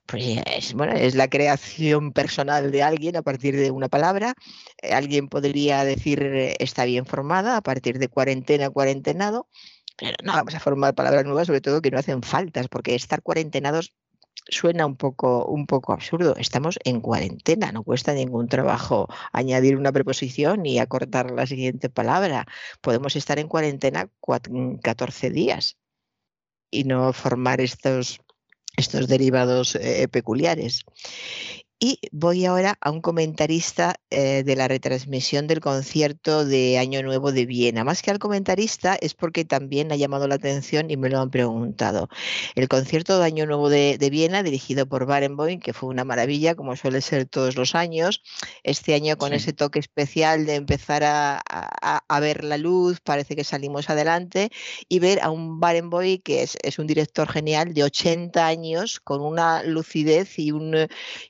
pues 0.06 0.24
es, 0.46 0.74
bueno, 0.74 0.92
es 0.92 1.14
la 1.14 1.28
creación 1.28 2.12
personal 2.12 2.70
de 2.70 2.82
alguien 2.82 3.16
a 3.16 3.22
partir 3.22 3.56
de 3.56 3.70
una 3.70 3.88
palabra. 3.88 4.34
Eh, 4.82 4.92
alguien 4.92 5.28
podría 5.28 5.84
decir 5.84 6.22
está 6.58 6.84
bien 6.84 7.06
formada 7.06 7.56
a 7.56 7.62
partir 7.62 7.98
de 7.98 8.08
cuarentena, 8.08 8.70
cuarentenado, 8.70 9.48
pero 9.96 10.16
no 10.22 10.32
vamos 10.32 10.54
a 10.54 10.60
formar 10.60 10.94
palabras 10.94 11.24
nuevas, 11.24 11.46
sobre 11.46 11.60
todo 11.60 11.80
que 11.80 11.90
no 11.90 11.98
hacen 11.98 12.22
faltas, 12.22 12.68
porque 12.68 12.94
estar 12.94 13.22
cuarentenados 13.22 13.94
suena 14.48 14.86
un 14.86 14.96
poco, 14.96 15.46
un 15.46 15.66
poco 15.66 15.92
absurdo. 15.92 16.34
Estamos 16.36 16.78
en 16.84 17.00
cuarentena, 17.00 17.72
no 17.72 17.82
cuesta 17.82 18.12
ningún 18.12 18.48
trabajo 18.48 19.08
añadir 19.32 19.76
una 19.76 19.92
preposición 19.92 20.66
y 20.66 20.78
acortar 20.78 21.30
la 21.30 21.46
siguiente 21.46 21.88
palabra. 21.88 22.46
Podemos 22.80 23.16
estar 23.16 23.38
en 23.38 23.48
cuarentena 23.48 24.10
14 24.82 25.30
días 25.30 25.78
y 26.70 26.84
no 26.84 27.12
formar 27.12 27.60
estos, 27.60 28.20
estos 28.76 29.08
derivados 29.08 29.76
eh, 29.76 30.08
peculiares. 30.08 30.84
Y 31.84 31.98
voy 32.12 32.46
ahora 32.46 32.78
a 32.80 32.92
un 32.92 33.00
comentarista 33.00 33.96
eh, 34.08 34.44
de 34.44 34.54
la 34.54 34.68
retransmisión 34.68 35.48
del 35.48 35.58
concierto 35.58 36.44
de 36.44 36.78
Año 36.78 37.02
Nuevo 37.02 37.32
de 37.32 37.44
Viena. 37.44 37.82
Más 37.82 38.02
que 38.02 38.12
al 38.12 38.20
comentarista 38.20 38.96
es 39.00 39.14
porque 39.14 39.44
también 39.44 39.90
ha 39.90 39.96
llamado 39.96 40.28
la 40.28 40.36
atención 40.36 40.92
y 40.92 40.96
me 40.96 41.10
lo 41.10 41.18
han 41.18 41.30
preguntado. 41.30 42.08
El 42.54 42.68
concierto 42.68 43.18
de 43.18 43.24
Año 43.24 43.46
Nuevo 43.46 43.68
de, 43.68 43.98
Viena, 44.12 44.44
dirigido 44.44 44.86
por 44.86 45.06
Barenboim, 45.06 45.58
que 45.58 45.72
fue 45.72 45.88
una 45.88 46.04
maravilla, 46.04 46.54
como 46.54 46.76
suele 46.76 47.00
ser 47.00 47.26
todos 47.26 47.56
los 47.56 47.74
años. 47.74 48.22
Este 48.62 48.94
año 48.94 49.16
con 49.16 49.32
ese 49.32 49.52
toque 49.52 49.80
especial 49.80 50.46
de 50.46 50.54
empezar 50.54 51.02
a, 51.04 51.42
ver 52.20 52.44
la 52.44 52.58
luz, 52.58 53.00
parece 53.00 53.34
que 53.34 53.42
salimos 53.42 53.90
adelante, 53.90 54.50
y 54.88 55.00
ver 55.00 55.18
a 55.20 55.30
un 55.30 55.58
Barenboim 55.58 56.20
que 56.22 56.44
es, 56.44 56.56
es 56.62 56.78
un 56.78 56.86
director 56.86 57.28
genial 57.28 57.74
de 57.74 57.82
80 57.82 58.46
años, 58.46 59.00
con 59.00 59.20
una 59.20 59.64
lucidez 59.64 60.38
y, 60.38 60.52
un, 60.52 60.76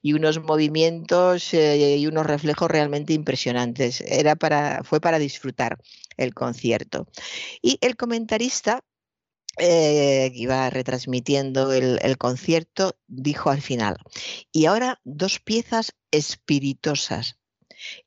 y 0.02 0.12
unos 0.12 0.41
movimientos 0.42 1.54
eh, 1.54 1.96
y 1.96 2.06
unos 2.06 2.26
reflejos 2.26 2.70
realmente 2.70 3.12
impresionantes. 3.12 4.00
Era 4.02 4.36
para, 4.36 4.82
fue 4.84 5.00
para 5.00 5.18
disfrutar 5.18 5.78
el 6.16 6.34
concierto. 6.34 7.06
Y 7.60 7.78
el 7.80 7.96
comentarista 7.96 8.84
eh, 9.58 10.30
que 10.32 10.38
iba 10.38 10.70
retransmitiendo 10.70 11.72
el, 11.72 11.98
el, 12.02 12.16
concierto, 12.16 12.96
dijo 13.06 13.50
al 13.50 13.60
final, 13.60 13.96
y 14.50 14.64
ahora 14.64 15.00
dos 15.04 15.40
piezas 15.40 15.92
espiritosas, 16.10 17.38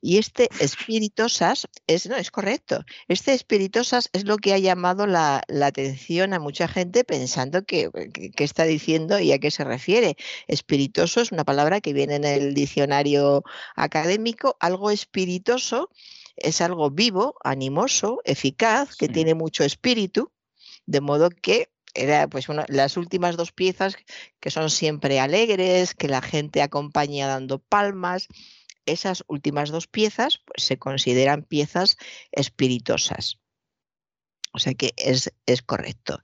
y 0.01 0.17
este 0.17 0.49
espiritosas 0.59 1.67
es, 1.87 2.07
no, 2.07 2.15
es 2.15 2.31
correcto. 2.31 2.83
Este 3.07 3.33
espiritosas 3.33 4.09
es 4.13 4.25
lo 4.25 4.37
que 4.37 4.53
ha 4.53 4.57
llamado 4.57 5.07
la, 5.07 5.43
atención 5.63 6.33
a 6.33 6.39
mucha 6.39 6.67
gente 6.67 7.03
pensando 7.03 7.65
que, 7.65 7.89
está 8.37 8.63
diciendo 8.63 9.19
y 9.19 9.31
a 9.31 9.39
qué 9.39 9.51
se 9.51 9.63
refiere. 9.63 10.15
Espiritoso 10.47 11.21
es 11.21 11.31
una 11.31 11.43
palabra 11.43 11.81
que 11.81 11.93
viene 11.93 12.15
en 12.15 12.25
el 12.25 12.53
diccionario 12.53 13.43
académico. 13.75 14.57
Algo 14.59 14.91
espiritoso 14.91 15.89
es 16.35 16.61
algo 16.61 16.91
vivo, 16.91 17.35
animoso, 17.43 18.21
eficaz, 18.25 18.95
que 18.95 19.07
tiene 19.07 19.33
mucho 19.35 19.63
espíritu, 19.63 20.31
de 20.85 21.01
modo 21.01 21.29
que 21.29 21.69
era 21.95 22.27
pues 22.27 22.47
las 22.67 22.97
últimas 22.97 23.37
dos 23.37 23.51
piezas 23.53 23.95
que 24.39 24.51
son 24.51 24.69
siempre 24.69 25.19
alegres, 25.19 25.93
que 25.95 26.09
la 26.09 26.21
gente 26.21 26.61
acompaña 26.61 27.27
dando 27.27 27.59
palmas, 27.59 28.27
esas 28.85 29.23
últimas 29.27 29.69
dos 29.69 29.87
piezas 29.87 30.41
pues, 30.45 30.63
se 30.63 30.77
consideran 30.77 31.43
piezas 31.43 31.97
espiritosas. 32.31 33.39
O 34.55 34.59
sea 34.59 34.73
que 34.73 34.93
es, 34.95 35.33
es 35.45 35.61
correcto. 35.61 36.21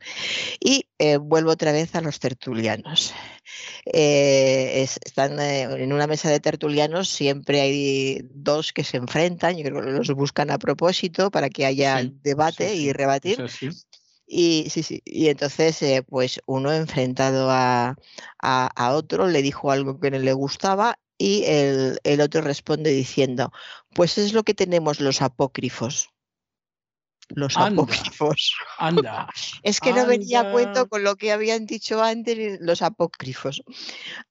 Y 0.61 0.87
eh, 0.99 1.17
vuelvo 1.17 1.51
otra 1.51 1.73
vez 1.73 1.95
a 1.95 2.01
los 2.01 2.21
tertulianos. 2.21 3.13
Eh, 3.85 4.83
están 4.83 5.37
eh, 5.41 5.63
en 5.63 5.91
una 5.91 6.07
mesa 6.07 6.29
de 6.29 6.39
tertulianos, 6.39 7.09
siempre 7.09 7.59
hay 7.59 8.21
dos 8.33 8.71
que 8.71 8.85
se 8.85 8.95
enfrentan, 8.95 9.57
yo 9.57 9.65
creo 9.65 9.81
que 9.81 9.91
los 9.91 10.11
buscan 10.11 10.49
a 10.49 10.59
propósito 10.59 11.29
para 11.29 11.49
que 11.49 11.65
haya 11.65 12.01
debate 12.23 12.73
y 12.73 12.93
rebatir. 12.93 13.43
Y, 14.25 14.67
sí, 14.69 14.81
sí, 14.81 15.01
y 15.03 15.27
entonces, 15.27 15.83
pues 16.07 16.39
uno 16.45 16.71
enfrentado 16.71 17.49
a, 17.51 17.97
a, 18.39 18.93
otro 18.93 19.27
le 19.27 19.41
dijo 19.41 19.71
algo 19.71 19.99
que 19.99 20.09
no 20.09 20.19
le 20.19 20.31
gustaba 20.31 20.97
y 21.21 21.43
el, 21.45 22.21
otro 22.21 22.41
responde 22.41 22.89
diciendo, 22.89 23.51
pues 23.93 24.17
es 24.17 24.33
lo 24.33 24.41
que 24.41 24.55
tenemos 24.55 24.99
los 24.99 25.21
apócrifos. 25.21 26.09
Los 27.29 27.55
apócrifos. 27.55 28.55
Anda. 28.79 29.27
es 29.63 29.79
que 29.79 29.93
no 29.93 30.05
venía 30.07 30.41
a 30.41 30.51
cuento 30.51 30.89
con 30.89 31.03
lo 31.03 31.15
que 31.15 31.31
habían 31.31 31.67
dicho 31.67 32.01
antes 32.03 32.59
los 32.59 32.81
apócrifos. 32.81 33.61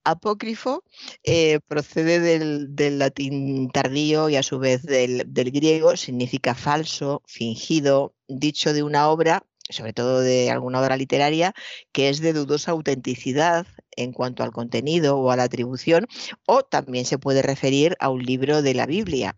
Apócrifo 0.03 0.83
eh, 1.23 1.61
procede 1.69 2.19
del, 2.19 2.99
latín 2.99 3.71
tardío 3.71 4.29
y 4.29 4.37
a 4.37 4.43
su 4.43 4.59
vez 4.59 4.83
del, 4.83 5.23
del 5.29 5.53
griego, 5.53 5.97
significa 5.97 6.57
falso, 6.57 7.23
fingido, 7.27 8.15
dicho 8.27 8.73
de 8.73 8.83
una 8.83 9.09
obra 9.09 9.47
sobre 9.71 9.93
todo 9.93 10.21
de 10.21 10.51
alguna 10.51 10.81
obra 10.81 10.97
literaria, 10.97 11.55
que 11.93 12.09
es 12.09 12.21
de 12.21 12.33
dudosa 12.33 12.73
autenticidad 12.73 13.67
en 13.97 14.13
cuanto 14.13 14.43
al 14.43 14.53
contenido 14.53 15.19
o 15.19 15.31
a 15.31 15.37
la 15.37 15.45
atribución, 15.45 16.07
o 16.47 16.63
también 16.63 17.05
se 17.05 17.19
puede 17.19 17.43
referir 17.43 17.97
a 18.01 18.09
un 18.09 18.23
libro 18.23 18.63
de 18.63 18.75
la 18.75 18.87
Biblia 18.87 19.37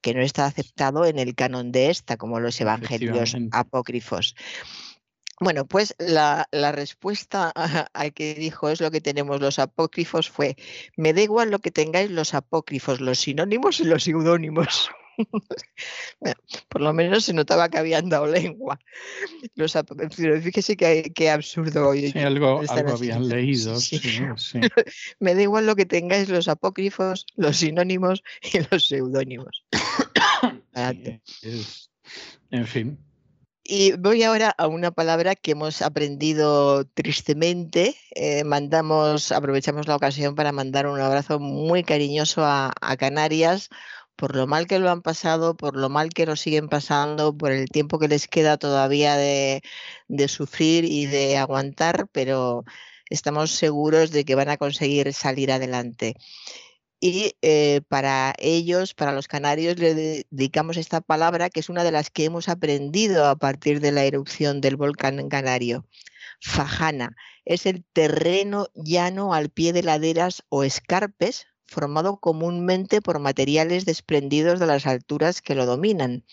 que 0.00 0.12
no 0.14 0.20
está 0.20 0.44
aceptado 0.44 1.06
en 1.06 1.18
el 1.18 1.34
canon 1.34 1.72
de 1.72 1.88
esta, 1.88 2.18
como 2.18 2.38
los 2.38 2.60
evangelios 2.60 3.34
apócrifos. 3.52 4.34
Bueno, 5.40 5.66
pues 5.66 5.94
la, 5.98 6.46
respuesta 6.52 7.50
al 7.92 8.12
que 8.12 8.34
dijo 8.34 8.68
es 8.68 8.80
lo 8.80 8.90
que 8.90 9.00
tenemos 9.00 9.40
los 9.40 9.58
apócrifos 9.58 10.30
fue, 10.30 10.56
me 10.96 11.12
da 11.12 11.22
igual 11.22 11.50
lo 11.50 11.58
que 11.58 11.70
tengáis 11.70 12.10
los 12.10 12.34
apócrifos, 12.34 13.00
los 13.00 13.18
sinónimos 13.18 13.80
y 13.80 13.84
los 13.84 14.04
seudónimos. 14.04 14.90
por 16.68 16.80
lo 16.80 16.92
menos 16.92 17.24
se 17.24 17.32
notaba 17.32 17.68
que 17.68 17.78
habían 17.78 18.08
dado 18.08 18.26
lengua. 18.26 18.78
Los 19.54 19.76
fíjese 20.42 20.76
qué, 20.76 21.30
absurdo. 21.30 21.92
algo, 22.14 22.62
habían 22.68 23.28
leído. 23.28 23.76
Me 25.20 25.34
da 25.34 25.42
igual 25.42 25.66
lo 25.66 25.76
que 25.76 25.86
tengáis 25.86 26.28
los 26.28 26.48
apócrifos, 26.48 27.26
los 27.36 27.58
sinónimos 27.58 28.22
y 28.42 28.60
los 28.70 28.88
seudónimos. 28.88 29.64
en 32.50 32.66
fin. 32.66 32.98
Y 33.66 33.92
voy 33.92 34.22
ahora 34.22 34.54
a 34.58 34.66
una 34.66 34.90
palabra 34.90 35.34
que 35.34 35.52
hemos 35.52 35.80
aprendido 35.80 36.84
tristemente. 36.84 37.96
Eh, 38.14 38.44
mandamos, 38.44 39.32
aprovechamos 39.32 39.88
la 39.88 39.96
ocasión 39.96 40.34
para 40.34 40.52
mandar 40.52 40.86
un 40.86 41.00
abrazo 41.00 41.38
muy 41.40 41.82
cariñoso 41.82 42.42
a 42.44 42.96
Canarias, 42.98 43.70
por 44.16 44.36
lo 44.36 44.46
mal 44.46 44.66
que 44.66 44.78
lo 44.78 44.90
han 44.90 45.02
pasado, 45.02 45.56
por 45.56 45.76
lo 45.76 45.88
mal 45.88 46.10
que 46.10 46.26
lo 46.26 46.36
siguen 46.36 46.68
pasando, 46.68 47.36
por 47.36 47.52
el 47.52 47.68
tiempo 47.68 47.98
que 47.98 48.08
les 48.08 48.28
queda 48.28 48.56
todavía 48.58 49.16
de, 49.16 49.62
sufrir 50.28 50.84
y 50.84 51.06
de 51.06 51.36
aguantar, 51.38 52.08
pero 52.12 52.64
estamos 53.10 53.50
seguros 53.52 54.10
de 54.10 54.24
que 54.24 54.34
van 54.34 54.48
a 54.48 54.56
conseguir 54.56 55.12
salir 55.14 55.52
adelante. 55.52 56.14
Y 57.00 57.36
eh, 57.42 57.82
para 57.88 58.34
ellos, 58.38 58.94
para 58.94 59.12
los 59.12 59.28
canarios, 59.28 59.78
le 59.78 60.24
dedicamos 60.30 60.76
esta 60.78 61.00
palabra 61.02 61.50
que 61.50 61.60
es 61.60 61.68
una 61.68 61.84
de 61.84 61.92
las 61.92 62.10
que 62.10 62.24
hemos 62.24 62.48
aprendido 62.48 63.26
a 63.26 63.36
partir 63.36 63.80
de 63.80 63.92
la 63.92 64.04
erupción 64.04 64.60
del 64.60 64.76
volcán 64.76 65.28
canario. 65.28 65.86
Fajana 66.40 67.16
es 67.44 67.66
el 67.66 67.84
terreno 67.92 68.68
llano 68.74 69.34
al 69.34 69.50
pie 69.50 69.72
de 69.72 69.82
laderas 69.82 70.44
o 70.48 70.64
escarpes, 70.64 71.46
formado 71.66 72.18
comúnmente 72.18 73.00
por 73.00 73.18
materiales 73.18 73.84
desprendidos 73.84 74.60
de 74.60 74.66
las 74.66 74.86
alturas 74.86 75.42
que 75.42 75.54
lo 75.54 75.66
dominan. 75.66 76.24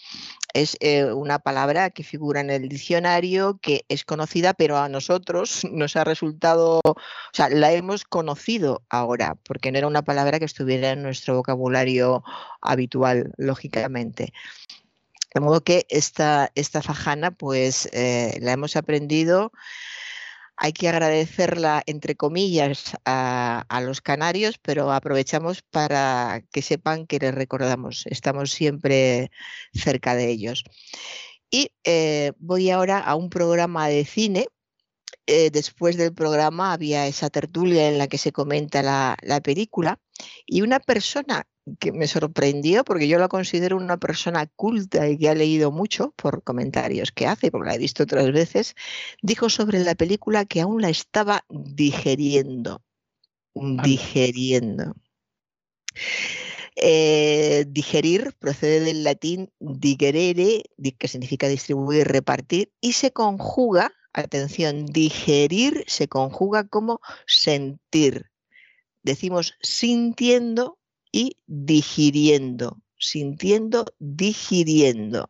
Es 0.53 0.77
eh, 0.81 1.05
una 1.05 1.39
palabra 1.39 1.89
que 1.89 2.03
figura 2.03 2.41
en 2.41 2.49
el 2.49 2.67
diccionario, 2.67 3.59
que 3.61 3.85
es 3.87 4.03
conocida, 4.03 4.53
pero 4.53 4.77
a 4.77 4.89
nosotros 4.89 5.61
nos 5.71 5.95
ha 5.95 6.03
resultado, 6.03 6.81
o 6.83 6.95
sea, 7.33 7.49
la 7.49 7.71
hemos 7.71 8.03
conocido 8.03 8.83
ahora, 8.89 9.35
porque 9.43 9.71
no 9.71 9.77
era 9.77 9.87
una 9.87 10.03
palabra 10.03 10.39
que 10.39 10.45
estuviera 10.45 10.91
en 10.91 11.03
nuestro 11.03 11.35
vocabulario 11.35 12.23
habitual, 12.61 13.31
lógicamente. 13.37 14.33
De 15.33 15.39
modo 15.39 15.63
que 15.63 15.85
esta, 15.89 16.51
esta 16.55 16.81
fajana, 16.81 17.31
pues 17.31 17.87
eh, 17.93 18.37
la 18.41 18.51
hemos 18.51 18.75
aprendido. 18.75 19.53
Hay 20.63 20.73
que 20.73 20.87
agradecerla, 20.87 21.81
entre 21.87 22.15
comillas, 22.15 22.95
a, 23.03 23.81
los 23.83 23.99
canarios, 23.99 24.59
pero 24.59 24.91
aprovechamos 24.91 25.63
para 25.63 26.43
que 26.51 26.61
sepan 26.61 27.07
que 27.07 27.17
les 27.17 27.33
recordamos. 27.33 28.05
Estamos 28.05 28.51
siempre 28.51 29.31
cerca 29.73 30.13
de 30.13 30.29
ellos. 30.29 30.63
Y 31.49 31.71
eh, 31.83 32.33
voy 32.37 32.69
ahora 32.69 32.99
a 32.99 33.15
un 33.15 33.31
programa 33.31 33.87
de 33.87 34.05
cine. 34.05 34.49
Eh, 35.25 35.49
después 35.49 35.97
del 35.97 36.13
programa 36.13 36.73
había 36.73 37.07
esa 37.07 37.31
tertulia 37.31 37.89
en 37.89 37.97
la 37.97 38.07
que 38.07 38.19
se 38.19 38.31
comenta 38.31 38.83
la, 38.83 39.17
la 39.23 39.41
película 39.41 39.99
y 40.45 40.61
una 40.61 40.79
persona 40.79 41.47
que 41.79 41.91
me 41.91 42.07
sorprendió 42.07 42.83
porque 42.83 43.07
yo 43.07 43.19
la 43.19 43.27
considero 43.27 43.77
una 43.77 43.97
persona 43.97 44.47
culta 44.55 45.07
y 45.07 45.17
que 45.17 45.29
ha 45.29 45.35
leído 45.35 45.71
mucho 45.71 46.13
por 46.15 46.43
comentarios 46.43 47.11
que 47.11 47.27
hace, 47.27 47.51
porque 47.51 47.69
la 47.69 47.75
he 47.75 47.79
visto 47.79 48.03
otras 48.03 48.31
veces, 48.31 48.75
dijo 49.21 49.49
sobre 49.49 49.79
la 49.79 49.95
película 49.95 50.45
que 50.45 50.61
aún 50.61 50.81
la 50.81 50.89
estaba 50.89 51.45
digeriendo. 51.49 52.81
Digeriendo. 53.53 54.95
Eh, 56.75 57.65
digerir 57.67 58.33
procede 58.39 58.79
del 58.79 59.03
latín 59.03 59.51
digerere, 59.59 60.63
que 60.97 61.07
significa 61.07 61.47
distribuir, 61.47 62.07
repartir, 62.07 62.71
y 62.79 62.93
se 62.93 63.11
conjuga, 63.11 63.91
atención, 64.13 64.85
digerir 64.85 65.83
se 65.87 66.07
conjuga 66.07 66.67
como 66.67 67.01
sentir. 67.27 68.31
Decimos 69.03 69.55
sintiendo 69.61 70.79
y 71.11 71.37
digiriendo, 71.47 72.81
sintiendo, 72.97 73.85
digiriendo. 73.99 75.29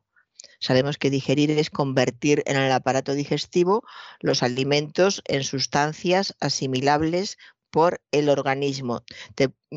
Sabemos 0.59 0.97
que 0.97 1.09
digerir 1.09 1.49
es 1.51 1.71
convertir 1.71 2.43
en 2.45 2.57
el 2.57 2.71
aparato 2.71 3.13
digestivo 3.13 3.83
los 4.19 4.43
alimentos 4.43 5.23
en 5.25 5.43
sustancias 5.43 6.35
asimilables 6.39 7.37
por 7.71 8.01
el 8.11 8.29
organismo. 8.29 9.03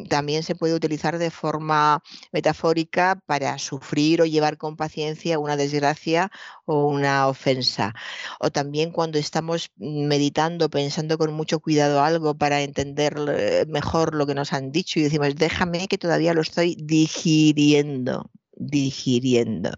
también 0.08 0.42
se 0.42 0.56
puede 0.56 0.74
utilizar 0.74 1.18
de 1.18 1.30
forma 1.30 2.02
metafórica 2.32 3.22
para 3.26 3.58
sufrir 3.58 4.20
o 4.20 4.26
llevar 4.26 4.58
con 4.58 4.76
paciencia 4.76 5.38
una 5.38 5.56
desgracia 5.56 6.30
o 6.66 6.86
una 6.88 7.28
ofensa. 7.28 7.94
O 8.40 8.50
también 8.50 8.90
cuando 8.90 9.18
estamos 9.18 9.70
meditando, 9.76 10.68
pensando 10.68 11.16
con 11.16 11.32
mucho 11.32 11.60
cuidado 11.60 12.02
algo 12.02 12.36
para 12.36 12.62
entender 12.62 13.14
eh, 13.28 13.66
mejor 13.68 14.14
lo 14.14 14.26
que 14.26 14.34
nos 14.34 14.52
han 14.52 14.72
dicho 14.72 14.98
y 14.98 15.04
decimos, 15.04 15.36
déjame 15.36 15.86
que 15.88 15.98
todavía 15.98 16.34
lo 16.34 16.42
estoy 16.42 16.76
digiriendo, 16.80 18.30
digiriendo. 18.52 19.70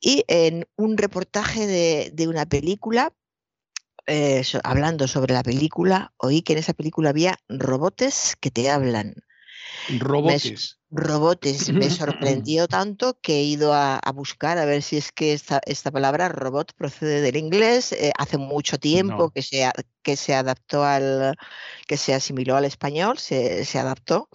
Y 0.00 0.24
en 0.28 0.66
un 0.76 0.96
reportaje 0.96 1.66
de 2.12 2.28
una 2.28 2.46
película, 2.46 3.12
eh, 4.08 4.42
hablando 4.64 5.06
sobre 5.06 5.34
la 5.34 5.42
película, 5.42 6.12
oí 6.16 6.42
que 6.42 6.54
en 6.54 6.60
esa 6.60 6.72
película 6.72 7.10
había 7.10 7.36
robotes 7.48 8.36
que 8.40 8.50
te 8.50 8.70
hablan. 8.70 9.14
Robotes. 9.98 10.78
robotes. 10.90 11.68
Me 11.72 11.90
sorprendió 11.90 12.66
tanto 12.66 13.18
que 13.20 13.36
he 13.36 13.42
ido 13.42 13.74
a, 13.74 14.00
buscar 14.14 14.58
a 14.58 14.64
ver 14.64 14.82
si 14.82 14.96
es 14.96 15.12
que 15.12 15.34
esta, 15.34 15.60
esta 15.66 15.90
palabra 15.90 16.28
robot 16.28 16.72
procede 16.74 17.20
del 17.20 17.36
inglés. 17.36 17.92
Eh, 17.92 18.12
hace 18.18 18.38
mucho 18.38 18.78
tiempo 18.78 19.30
que, 19.30 19.42
se, 19.42 19.70
que 20.02 20.16
se 20.16 20.34
adaptó 20.34 20.84
al, 20.84 21.36
que 21.86 21.96
se 21.96 22.14
asimiló 22.14 22.56
al 22.56 22.64
español, 22.64 23.18
se, 23.18 23.64
adaptó 23.78 24.28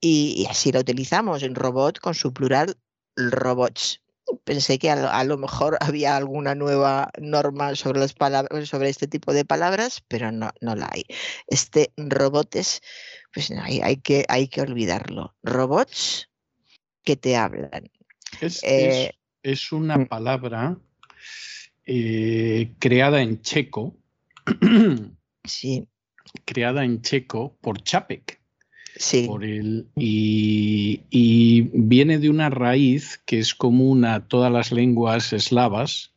y, 0.00 0.34
y, 0.42 0.46
así 0.46 0.72
la 0.72 0.80
utilizamos 0.80 1.42
en 1.42 1.54
robot 1.54 2.00
con 2.00 2.14
su 2.14 2.32
plural 2.32 2.76
robots 3.14 4.00
pensé 4.44 4.78
que 4.78 4.90
a 4.90 5.24
lo, 5.24 5.38
mejor 5.38 5.78
había 5.80 6.16
alguna 6.16 6.54
nueva 6.54 7.10
norma 7.20 7.74
sobre, 7.74 8.00
las 8.00 8.14
palabras, 8.14 8.68
sobre 8.68 8.88
este 8.88 9.06
tipo 9.06 9.32
de 9.32 9.44
palabras, 9.44 10.02
pero 10.08 10.32
no, 10.32 10.50
no 10.60 10.74
la 10.74 10.88
hay. 10.92 11.04
Este 11.46 11.92
robots, 11.96 12.80
pues 13.32 13.50
hay, 13.50 13.80
hay, 13.80 13.96
que, 13.98 14.24
hay 14.28 14.48
que 14.48 14.60
olvidarlo. 14.60 15.34
Robots 15.42 16.28
que 17.04 17.16
te 17.16 17.36
hablan. 17.36 17.90
Es, 18.40 18.62
eh, 18.62 19.14
una 19.72 19.98
mm. 19.98 20.08
palabra 20.08 20.78
eh, 21.86 22.74
creada 22.78 23.22
en 23.22 23.40
checo. 23.40 23.96
sí. 25.44 25.88
Creada 26.44 26.84
en 26.84 27.00
checo 27.00 27.56
por 27.60 27.82
Chapek. 27.82 28.38
Por 29.26 29.44
el, 29.44 29.86
y, 29.96 31.62
viene 31.72 32.18
de 32.18 32.30
una 32.30 32.50
raíz 32.50 33.20
que 33.26 33.38
es 33.38 33.54
común 33.54 34.04
a 34.04 34.26
todas 34.26 34.52
las 34.52 34.72
lenguas 34.72 35.32
eslavas, 35.32 36.12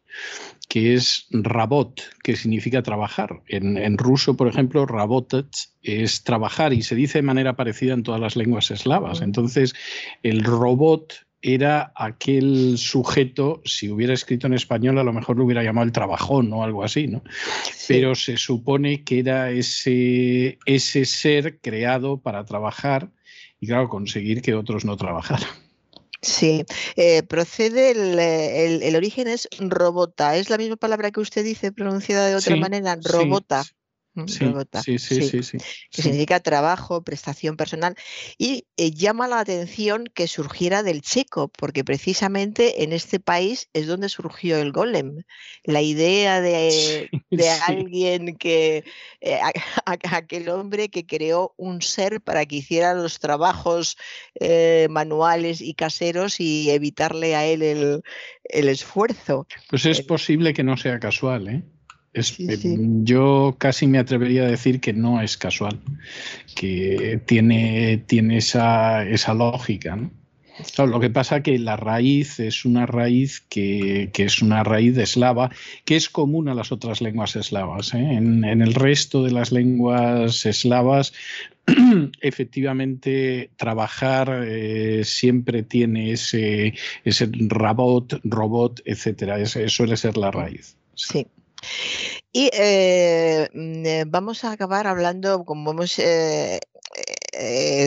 que 0.67 0.93
es 0.93 1.27
rabot, 1.31 2.01
que 2.23 2.35
significa 2.35 2.81
trabajar. 2.81 3.41
En, 3.47 3.97
ruso, 3.97 4.35
por 4.35 4.47
ejemplo, 4.47 4.85
rabotet 4.85 5.47
es 5.83 6.23
trabajar 6.23 6.73
y 6.73 6.81
se 6.81 6.95
dice 6.95 7.19
de 7.19 7.23
manera 7.23 7.55
parecida 7.55 7.93
en 7.93 8.03
todas 8.03 8.21
las 8.21 8.35
lenguas 8.35 8.71
eslavas. 8.71 9.21
Entonces, 9.21 9.73
el 10.23 10.43
robot 10.43 11.25
era 11.41 11.91
aquel 11.95 12.77
sujeto, 12.77 13.61
si 13.65 13.89
hubiera 13.89 14.13
escrito 14.13 14.47
en 14.47 14.53
español, 14.53 14.99
a 14.99 15.03
lo 15.03 15.13
mejor 15.13 15.37
lo 15.37 15.45
hubiera 15.45 15.63
llamado 15.63 15.85
el 15.85 15.91
trabajón 15.91 16.53
o 16.53 16.63
algo 16.63 16.83
así, 16.83 17.07
¿no? 17.07 17.23
Pero 17.87 18.15
se 18.15 18.37
supone 18.37 19.03
que 19.03 19.19
era 19.19 19.51
ese, 19.51 20.59
ese 20.65 21.05
ser 21.05 21.59
creado 21.59 22.17
para 22.17 22.45
trabajar 22.45 23.09
y, 23.59 23.67
claro, 23.67 23.89
conseguir 23.89 24.41
que 24.41 24.53
otros 24.53 24.85
no 24.85 24.97
trabajaran. 24.97 25.49
Sí, 26.21 26.65
eh, 26.97 27.23
procede, 27.23 27.91
el, 28.87 28.95
origen 28.95 29.27
es 29.27 29.47
robota, 29.57 30.35
es 30.35 30.51
la 30.51 30.57
misma 30.57 30.75
palabra 30.75 31.09
que 31.09 31.19
usted 31.19 31.43
dice 31.43 31.71
pronunciada 31.71 32.27
de 32.27 32.35
otra 32.35 32.55
manera, 32.57 32.95
robota. 33.03 33.63
Sí, 33.63 33.71
sí, 34.25 34.99
sí, 34.99 35.43
sí, 35.43 35.57
que 35.89 36.01
significa 36.01 36.39
trabajo, 36.39 37.03
prestación 37.03 37.55
personal. 37.55 37.95
Y 38.37 38.65
eh, 38.77 38.91
llama 38.91 39.27
la 39.27 39.39
atención 39.39 40.05
que 40.13 40.27
surgiera 40.27 40.83
del 40.83 41.01
checo, 41.01 41.47
porque 41.49 41.83
precisamente 41.83 42.83
en 42.83 42.93
este 42.93 43.19
país 43.19 43.69
es 43.73 43.87
donde 43.87 44.09
surgió 44.09 44.57
el 44.57 44.71
golem. 44.71 45.23
La 45.63 45.81
idea 45.81 46.41
de, 46.41 47.09
alguien 47.67 48.37
que, 48.37 48.83
eh, 49.21 49.39
aquel 49.85 50.49
hombre 50.49 50.89
que 50.89 51.05
creó 51.05 51.53
un 51.57 51.81
ser 51.81 52.21
para 52.21 52.45
que 52.45 52.57
hiciera 52.57 52.93
los 52.93 53.19
trabajos 53.19 53.97
eh, 54.39 54.87
manuales 54.89 55.61
y 55.61 55.73
caseros 55.73 56.39
y 56.39 56.69
evitarle 56.69 57.35
a 57.35 57.45
él 57.45 57.61
el, 57.61 58.01
el 58.43 58.69
esfuerzo. 58.69 59.47
Pues 59.69 59.85
es 59.85 60.01
posible 60.01 60.53
que 60.53 60.63
no 60.63 60.77
sea 60.77 60.99
casual, 60.99 61.47
¿eh? 61.47 61.63
Eh, 62.13 62.57
yo 63.03 63.55
casi 63.57 63.87
me 63.87 63.97
atrevería 63.97 64.43
a 64.43 64.47
decir 64.47 64.81
que 64.81 64.91
no 64.91 65.21
es 65.21 65.37
casual, 65.37 65.79
que 66.55 67.21
tiene, 67.25 68.03
tiene 68.05 68.37
esa, 68.37 69.07
esa 69.07 69.33
lógica. 69.33 69.97
lo 70.77 70.99
que 70.99 71.09
pasa 71.09 71.37
es 71.37 71.43
que 71.43 71.57
la 71.57 71.77
raíz 71.77 72.41
es 72.41 72.65
una 72.65 72.85
raíz 72.85 73.39
que, 73.39 74.11
es 74.13 74.41
una 74.41 74.63
raíz 74.63 74.97
eslava, 74.97 75.51
que 75.85 75.95
es 75.95 76.09
común 76.09 76.49
a 76.49 76.53
las 76.53 76.73
otras 76.73 76.99
lenguas 76.99 77.37
eslavas. 77.37 77.93
¿eh? 77.93 77.99
En, 77.99 78.43
el 78.43 78.73
resto 78.73 79.23
de 79.23 79.31
las 79.31 79.53
lenguas 79.53 80.45
eslavas, 80.45 81.13
efectivamente, 82.21 83.51
trabajar 83.55 84.43
eh, 84.45 85.05
siempre 85.05 85.63
tiene 85.63 86.11
ese, 86.11 86.73
ese 87.05 87.29
rabot, 87.33 88.19
robot, 88.25 88.81
etcétera. 88.83 89.39
Ese 89.39 89.69
suele 89.69 89.95
ser 89.95 90.17
la 90.17 90.29
raíz. 90.31 90.75
Sí. 90.95 91.25
Y 92.31 92.49
eh, 92.53 93.49
mm, 93.53 93.85
eh, 93.85 94.05
vamos 94.07 94.43
a 94.43 94.51
acabar 94.51 94.87
hablando, 94.87 95.45
como 95.45 95.71
hemos 95.71 95.99
eh, 95.99 96.59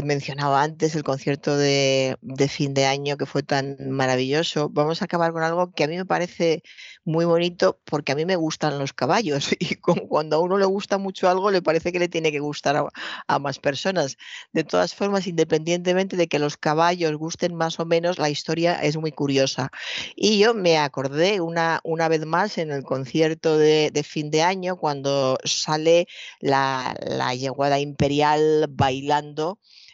mencionado 0.05 0.57
antes, 0.57 0.95
el 0.95 1.05
concierto 1.05 1.57
de, 1.57 2.17
fin 2.49 2.73
de 2.73 2.87
año 2.87 3.17
que 3.17 3.27
fue 3.27 3.43
tan 3.43 3.77
maravilloso. 3.91 4.71
Vamos 4.71 5.03
a 5.03 5.05
acabar 5.05 5.33
con 5.33 5.43
algo 5.43 5.73
que 5.73 5.85
a 5.85 5.89
mí 5.89 5.97
me 5.97 6.07
parece 6.07 6.63
muy 7.05 7.27
bonito 7.27 7.79
porque 7.85 8.13
a 8.13 8.15
mí 8.15 8.25
me 8.25 8.37
gustan 8.37 8.79
los 8.79 8.95
caballos 8.95 9.51
y 9.59 9.77
cuando 9.77 10.37
a 10.37 10.41
uno 10.41 10.57
le 10.57 10.65
gusta 10.65 10.97
mucho 10.97 11.29
algo 11.29 11.51
le 11.51 11.61
parece 11.61 11.93
que 11.93 11.99
le 11.99 12.09
tiene 12.09 12.33
que 12.33 12.41
gustar 12.41 12.87
a, 13.27 13.39
más 13.39 13.59
personas. 13.59 14.17
De 14.53 14.65
todas 14.65 14.95
formas, 14.95 15.27
independientemente 15.27 16.17
de 16.17 16.29
que 16.29 16.39
los 16.39 16.57
caballos 16.57 17.15
gusten 17.17 17.55
más 17.55 17.79
o 17.81 17.85
menos, 17.85 18.19
la 18.19 18.31
historia 18.31 18.77
es 18.83 18.97
muy 18.97 19.13
curiosa. 19.13 19.71
Y 20.17 20.39
yo 20.39 20.55
me 20.55 20.79
acordé 20.79 21.41
una, 21.41 21.81
una 21.85 22.09
vez 22.09 22.25
más 22.25 22.57
en 22.59 22.71
el 22.71 22.83
concierto 22.85 23.59
de, 23.59 23.91
fin 24.05 24.31
de 24.31 24.43
año 24.43 24.77
cuando 24.77 25.39
sale 25.45 26.07
la, 26.41 26.95
la 27.07 27.35
yeguada 27.35 27.81
imperial 27.81 28.67
bailando 28.71 29.34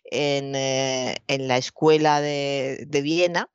en, 0.05 0.55
eh, 0.55 1.17
en 1.27 1.49
la 1.49 1.57
escuela 1.57 2.21
de, 2.21 2.85
de 2.89 3.03
Viena 3.03 3.51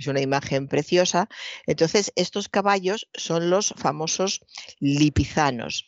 es 0.00 0.06
una 0.06 0.22
imagen 0.22 0.66
preciosa. 0.66 1.28
Entonces, 1.66 2.12
estos 2.16 2.48
caballos 2.48 3.08
son 3.12 3.50
los 3.50 3.74
famosos 3.76 4.40
lipizanos. 4.80 5.86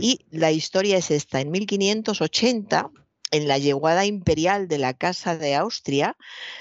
Y 0.00 0.26
la 0.30 0.50
historia 0.52 0.98
es 0.98 1.10
esta. 1.10 1.40
En 1.40 1.50
1580 1.50 2.90
en 3.30 3.48
la 3.48 3.56
yeguada 3.56 4.04
imperial 4.04 4.68
de 4.68 4.78
la 4.78 4.92
Casa 4.92 5.36
de 5.38 5.54
Austria 5.54 6.16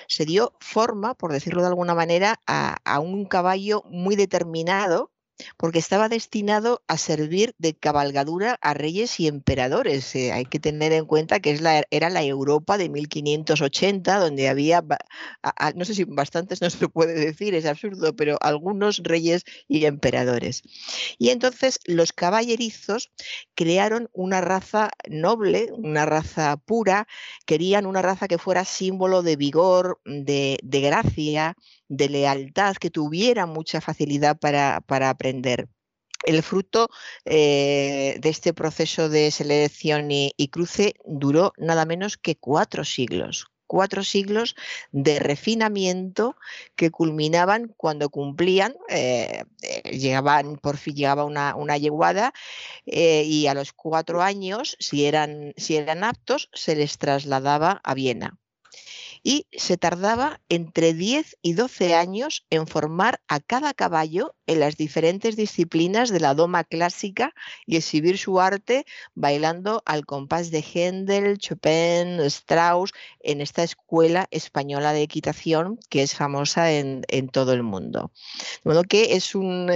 se 0.07 0.25
dio 0.25 0.53
forma, 0.59 1.15
por 1.15 1.33
decirlo 1.33 1.61
de 1.61 1.67
alguna 1.67 1.93
manera, 1.93 2.39
a 2.45 2.99
un 2.99 3.25
caballo 3.25 3.83
muy 3.89 4.15
determinado 4.15 5.11
porque 5.57 5.79
estaba 5.79 6.09
destinado 6.09 6.83
a 6.87 6.97
servir 6.97 7.53
de 7.57 7.73
cabalgadura 7.73 8.57
a 8.61 8.73
reyes 8.73 9.19
y 9.19 9.27
emperadores. 9.27 10.15
Eh, 10.15 10.31
hay 10.31 10.45
que 10.45 10.59
tener 10.59 10.91
en 10.91 11.05
cuenta 11.05 11.39
que 11.39 11.51
es 11.51 11.61
la, 11.61 11.83
era 11.89 12.09
la 12.09 12.23
Europa 12.23 12.77
de 12.77 12.89
1580, 12.89 14.19
donde 14.19 14.49
había, 14.49 14.83
no 15.75 15.85
sé 15.85 15.95
si 15.95 16.03
bastantes 16.03 16.61
no 16.61 16.69
se 16.69 16.87
puede 16.89 17.13
decir, 17.13 17.55
es 17.55 17.65
absurdo, 17.65 18.15
pero 18.15 18.37
algunos 18.41 19.01
reyes 19.03 19.43
y 19.67 19.85
emperadores. 19.85 20.63
Y 21.17 21.29
entonces 21.29 21.79
los 21.85 22.13
caballerizos 22.13 23.11
crearon 23.55 24.09
una 24.13 24.41
raza 24.41 24.91
noble, 25.09 25.69
una 25.73 26.05
raza 26.05 26.57
pura, 26.57 27.07
querían 27.45 27.85
una 27.85 28.01
raza 28.01 28.27
que 28.27 28.37
fuera 28.37 28.65
símbolo 28.65 29.21
de 29.21 29.35
vigor, 29.35 29.99
de, 30.05 30.59
de 30.63 30.81
gracia, 30.81 31.55
de 31.91 32.07
lealtad, 32.07 32.77
que 32.77 32.89
tuviera 32.89 33.45
mucha 33.45 33.81
facilidad 33.81 34.39
para, 34.39 35.09
aprender. 35.09 35.67
El 36.23 36.41
fruto 36.41 36.87
eh, 37.25 38.17
de 38.21 38.29
este 38.29 38.53
proceso 38.53 39.09
de 39.09 39.29
selección 39.31 40.09
y, 40.09 40.31
cruce 40.51 40.93
duró 41.03 41.51
nada 41.57 41.85
menos 41.85 42.15
que 42.15 42.35
cuatro 42.35 42.85
siglos, 42.85 43.47
cuatro 43.67 44.03
siglos 44.03 44.55
de 44.91 45.19
refinamiento 45.19 46.37
que 46.75 46.91
culminaban 46.91 47.73
cuando 47.75 48.09
cumplían, 48.09 48.75
eh, 48.87 49.43
eh, 49.63 49.97
llegaban, 49.97 50.57
por 50.57 50.77
fin 50.77 50.95
llegaba 50.95 51.25
una, 51.25 51.55
una 51.55 51.77
yeguada 51.77 52.33
y 52.85 53.47
a 53.47 53.53
los 53.53 53.73
cuatro 53.73 54.21
años, 54.21 54.77
si 54.79 55.05
eran, 55.05 55.53
si 55.57 55.75
eran 55.75 56.05
aptos, 56.05 56.49
se 56.53 56.75
les 56.75 56.97
trasladaba 56.97 57.81
a 57.83 57.93
Viena 57.95 58.37
y 59.23 59.45
se 59.51 59.77
tardaba 59.77 60.41
entre 60.49 60.93
10 60.93 61.37
y 61.41 61.53
12 61.53 61.95
años 61.95 62.45
en 62.49 62.67
formar 62.67 63.21
a 63.27 63.39
cada 63.39 63.73
caballo 63.73 64.35
en 64.47 64.59
las 64.59 64.77
diferentes 64.77 65.35
disciplinas 65.35 66.09
de 66.09 66.19
la 66.19 66.33
doma 66.33 66.63
clásica 66.63 67.33
y 67.65 67.77
exhibir 67.77 68.17
su 68.17 68.39
arte 68.39 68.85
bailando 69.13 69.83
al 69.85 70.05
compás 70.05 70.49
de 70.49 70.63
Händel, 70.63 71.37
Chopin, 71.37 72.19
Strauss 72.21 72.93
en 73.19 73.41
esta 73.41 73.63
escuela 73.63 74.27
española 74.31 74.93
de 74.93 75.03
equitación 75.03 75.79
que 75.89 76.01
es 76.01 76.15
famosa 76.15 76.71
en, 76.71 77.03
en 77.07 77.29
todo 77.29 77.53
el 77.53 77.63
mundo. 77.63 78.11
De 78.63 78.71
modo 78.71 78.83
que 78.83 79.15
es 79.15 79.35
un, 79.35 79.71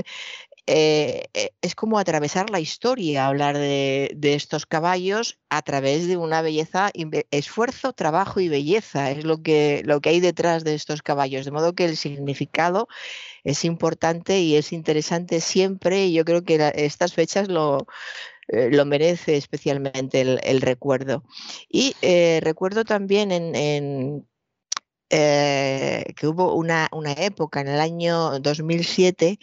eh, 0.67 1.25
eh, 1.36 1.51
es 1.62 1.75
como 1.75 1.99
atravesar 1.99 2.49
la 2.49 2.60
historia, 2.60 3.28
hablar 3.28 3.58
de, 3.58 4.17
estos 4.21 4.65
caballos 4.65 5.39
a 5.49 5.62
través 5.62 6.08
de 6.08 6.17
una 6.17 6.41
belleza, 6.41 6.91
esfuerzo, 7.30 7.93
trabajo 7.93 8.39
y 8.39 8.49
belleza, 8.49 9.12
es 9.12 9.25
lo 9.25 9.43
que, 9.43 9.84
lo 9.86 10.01
que 10.01 10.10
hay 10.10 10.19
detrás 10.19 10.63
de 10.63 10.73
estos 10.73 11.04
caballos, 11.04 11.45
de 11.45 11.51
modo 11.51 11.75
que 11.75 11.86
el 11.86 11.97
significado 11.97 12.88
es 13.43 13.63
importante 13.63 14.39
y 14.39 14.56
es 14.56 14.73
interesante 14.73 15.39
siempre, 15.39 16.08
y 16.08 16.13
yo 16.13 16.25
creo 16.25 16.43
que 16.43 16.71
estas 16.75 17.13
fechas 17.13 17.47
lo, 17.47 17.86
eh, 18.47 18.69
lo 18.71 18.86
merece 18.86 19.38
especialmente 19.38 20.21
el, 20.21 20.62
recuerdo. 20.62 21.23
Y 21.69 21.95
recuerdo 22.41 22.86
también 22.86 23.32
en 23.32 24.25
eh, 25.10 26.13
que 26.15 26.28
hubo 26.28 26.54
una, 26.56 26.89
época 27.18 27.62
en 27.62 27.68
el 27.68 27.80
año 27.80 28.39
2007, 28.39 29.39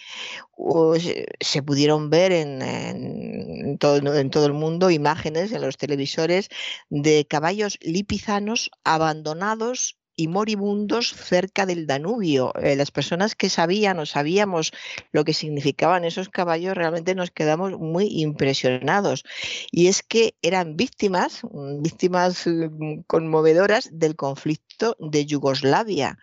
se 1.40 1.62
pudieron 1.62 2.10
ver 2.10 2.32
en, 2.32 3.78
todo, 3.78 3.96
en, 4.16 4.30
todo, 4.30 4.46
el 4.46 4.52
mundo 4.52 4.90
imágenes 4.90 5.52
en 5.52 5.62
los 5.62 5.76
televisores 5.76 6.48
de 6.90 7.26
caballos 7.26 7.78
lipizanos 7.80 8.70
abandonados 8.84 9.98
y 10.16 10.28
moribundos 10.28 11.14
cerca 11.14 11.66
del 11.66 11.86
Danubio. 11.86 12.52
Eh, 12.60 12.76
las 12.76 12.90
personas 12.90 13.34
que 13.34 13.48
sabían 13.48 13.98
o 13.98 14.06
sabíamos 14.06 14.72
lo 15.12 15.24
que 15.24 15.34
significaban 15.34 16.04
esos 16.04 16.28
caballos 16.28 16.76
realmente 16.76 17.14
nos 17.14 17.30
quedamos 17.30 17.78
muy 17.78 18.08
impresionados. 18.08 19.24
Y 19.70 19.86
es 19.86 20.02
que 20.02 20.34
eran 20.42 20.76
víctimas, 20.76 21.42
mm, 21.44 21.82
víctimas 21.82 22.46
mm, 22.46 23.00
conmovedoras 23.06 23.90
del 23.92 24.16
conflicto 24.16 24.96
de 24.98 25.26
Yugoslavia. 25.26 26.18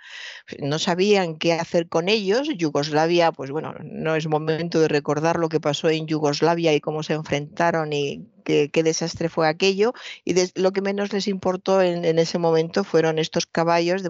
No 0.60 0.80
sabían 0.80 1.38
qué 1.38 1.54
hacer 1.54 1.88
con 1.90 2.10
ellos. 2.10 2.48
Yugoslavia, 2.58 3.32
pues 3.32 3.52
bueno, 3.52 3.74
no 3.84 4.16
es 4.16 4.28
momento 4.28 4.80
de 4.80 4.88
recordar 4.88 5.38
lo 5.38 5.50
que 5.50 5.60
pasó 5.60 5.90
en 5.90 6.08
Yugoslavia 6.08 6.74
y 6.74 6.82
cómo 6.82 7.04
se 7.04 7.14
enfrentaron 7.14 7.94
y 7.94 8.28
qué, 8.44 8.70
desastre 8.84 9.30
fue 9.30 9.48
aquello 9.48 9.94
y 10.26 10.36
lo 10.56 10.72
que 10.72 10.82
menos 10.82 11.14
les 11.14 11.28
importó 11.28 11.82
en, 11.82 12.20
ese 12.20 12.38
momento 12.38 12.84
fueron 12.84 13.20
estos 13.20 13.46
caballos, 13.46 14.04
de, 14.04 14.10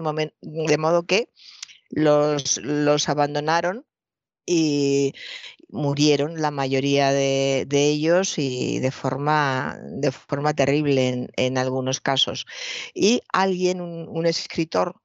modo 0.78 1.06
que 1.06 1.28
los, 1.90 2.58
los, 2.58 3.08
abandonaron 3.08 3.84
y 4.46 5.14
murieron 5.68 6.40
la 6.40 6.50
mayoría 6.50 7.12
de, 7.12 7.66
ellos 7.70 8.38
y 8.38 8.80
de 8.80 8.90
forma, 8.90 9.78
de 9.82 10.10
forma 10.12 10.54
terrible 10.54 11.08
en, 11.08 11.28
en 11.36 11.58
algunos 11.58 12.00
casos. 12.00 12.46
Y 12.94 13.22
alguien, 13.32 13.80
un, 13.80 14.26
escritor 14.26 14.96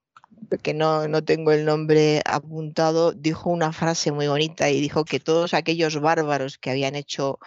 que 0.62 0.74
no, 0.74 1.08
no, 1.08 1.24
tengo 1.24 1.52
el 1.52 1.64
nombre 1.64 2.22
apuntado, 2.24 3.12
dijo 3.12 3.50
una 3.50 3.72
frase 3.72 4.12
muy 4.12 4.28
bonita 4.28 4.70
y 4.70 4.80
dijo 4.80 5.04
que 5.04 5.20
todos 5.20 5.54
aquellos 5.54 6.00
bárbaros 6.00 6.58
que 6.58 6.70
habían 6.70 6.94
hecho 6.94 7.38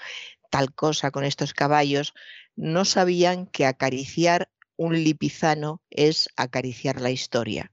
tal 0.49 0.73
cosa 0.73 1.11
con 1.11 1.23
estos 1.23 1.53
caballos, 1.53 2.13
no 2.55 2.85
sabían 2.85 3.45
que 3.47 3.65
acariciar 3.65 4.49
un 4.75 4.93
lipizano 5.03 5.81
es 5.89 6.29
acariciar 6.37 7.01
la 7.01 7.11
historia. 7.11 7.71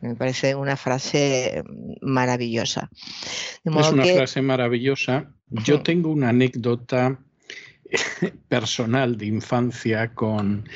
Me 0.00 0.14
parece 0.14 0.54
una 0.54 0.76
frase 0.76 1.62
maravillosa. 2.00 2.90
es 3.64 3.92
una 3.92 4.04
frase 4.04 4.40
maravillosa. 4.40 5.34
Yo 5.48 5.82
tengo 5.82 6.10
una 6.10 6.30
anécdota 6.30 7.18
personal 8.48 9.16
de 9.18 9.26
infancia 9.26 10.14
con, 10.14 10.68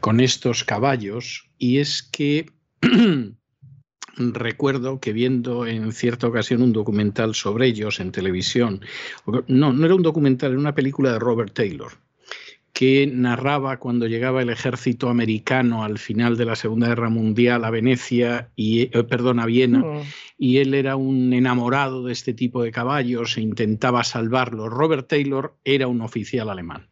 con 0.00 0.20
estos 0.20 0.64
caballos 0.64 1.50
y 1.58 1.78
es 1.78 2.02
que 2.02 2.46
recuerdo 4.16 5.00
que 5.00 5.12
viendo 5.12 5.66
en 5.66 5.92
cierta 5.92 6.26
ocasión 6.26 6.62
un 6.62 6.72
documental 6.72 7.34
sobre 7.34 7.66
ellos 7.66 8.00
en 8.00 8.12
televisión, 8.12 8.80
no, 9.46 9.72
no 9.72 9.84
era 9.84 9.94
un 9.94 10.02
documental, 10.02 10.52
era 10.52 10.60
una 10.60 10.74
película 10.74 11.12
de 11.12 11.18
Robert 11.18 11.52
Taylor, 11.52 11.92
que 12.72 13.06
narraba 13.06 13.78
cuando 13.78 14.06
llegaba 14.06 14.42
el 14.42 14.50
ejército 14.50 15.08
americano 15.08 15.84
al 15.84 15.98
final 15.98 16.36
de 16.36 16.44
la 16.44 16.56
Segunda 16.56 16.88
Guerra 16.88 17.10
Mundial 17.10 17.64
a 17.64 17.70
Venecia 17.70 18.50
y 18.56 18.82
eh, 18.82 19.04
perdón, 19.04 19.40
a 19.40 19.46
Viena 19.46 19.80
mm. 19.80 20.02
y 20.38 20.58
él 20.58 20.74
era 20.74 20.96
un 20.96 21.32
enamorado 21.32 22.04
de 22.04 22.12
este 22.12 22.32
tipo 22.32 22.62
de 22.62 22.72
caballos 22.72 23.36
e 23.36 23.42
intentaba 23.42 24.04
salvarlos. 24.04 24.70
Robert 24.70 25.08
Taylor 25.08 25.54
era 25.64 25.88
un 25.88 26.00
oficial 26.00 26.48
alemán 26.48 26.88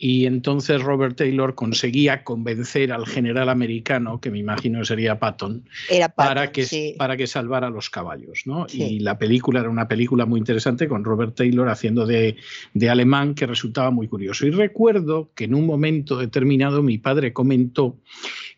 y 0.00 0.26
entonces 0.26 0.80
Robert 0.80 1.16
Taylor 1.16 1.56
conseguía 1.56 2.22
convencer 2.22 2.92
al 2.92 3.04
general 3.04 3.48
americano, 3.48 4.20
que 4.20 4.30
me 4.30 4.38
imagino 4.38 4.84
sería 4.84 5.18
Patton, 5.18 5.68
para, 6.14 6.52
que, 6.52 6.94
para 6.96 7.16
que 7.16 7.26
salvara 7.26 7.68
los 7.68 7.90
caballos. 7.90 8.42
¿no? 8.46 8.68
Y 8.72 9.00
la 9.00 9.18
película 9.18 9.58
era 9.58 9.68
una 9.68 9.88
película 9.88 10.24
muy 10.24 10.38
interesante 10.38 10.86
con 10.86 11.02
Robert 11.02 11.34
Taylor 11.34 11.68
haciendo 11.68 12.06
de, 12.06 12.36
de 12.74 12.88
alemán 12.88 13.34
que 13.34 13.46
resultaba 13.46 13.90
muy 13.90 14.06
curioso. 14.06 14.46
Y 14.46 14.50
recuerdo 14.50 15.32
que 15.34 15.44
en 15.44 15.54
un 15.56 15.66
momento 15.66 16.16
determinado 16.16 16.80
mi 16.80 16.98
padre 16.98 17.32
comentó 17.32 17.98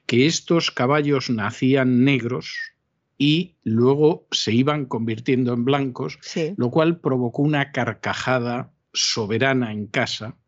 que 0.05 0.27
estos 0.27 0.71
caballos 0.71 1.31
nacían 1.31 2.05
negros, 2.05 2.55
y 3.17 3.57
luego 3.65 4.27
se 4.31 4.53
iban 4.53 4.87
convirtiendo 4.87 5.53
en 5.53 5.67
blancos, 5.67 6.19
lo 6.57 6.71
cual 6.71 7.01
provocó 7.01 7.43
una 7.43 7.71
carcajada 7.71 8.73
soberana 8.95 9.73
en 9.73 9.87
casa 9.89 10.39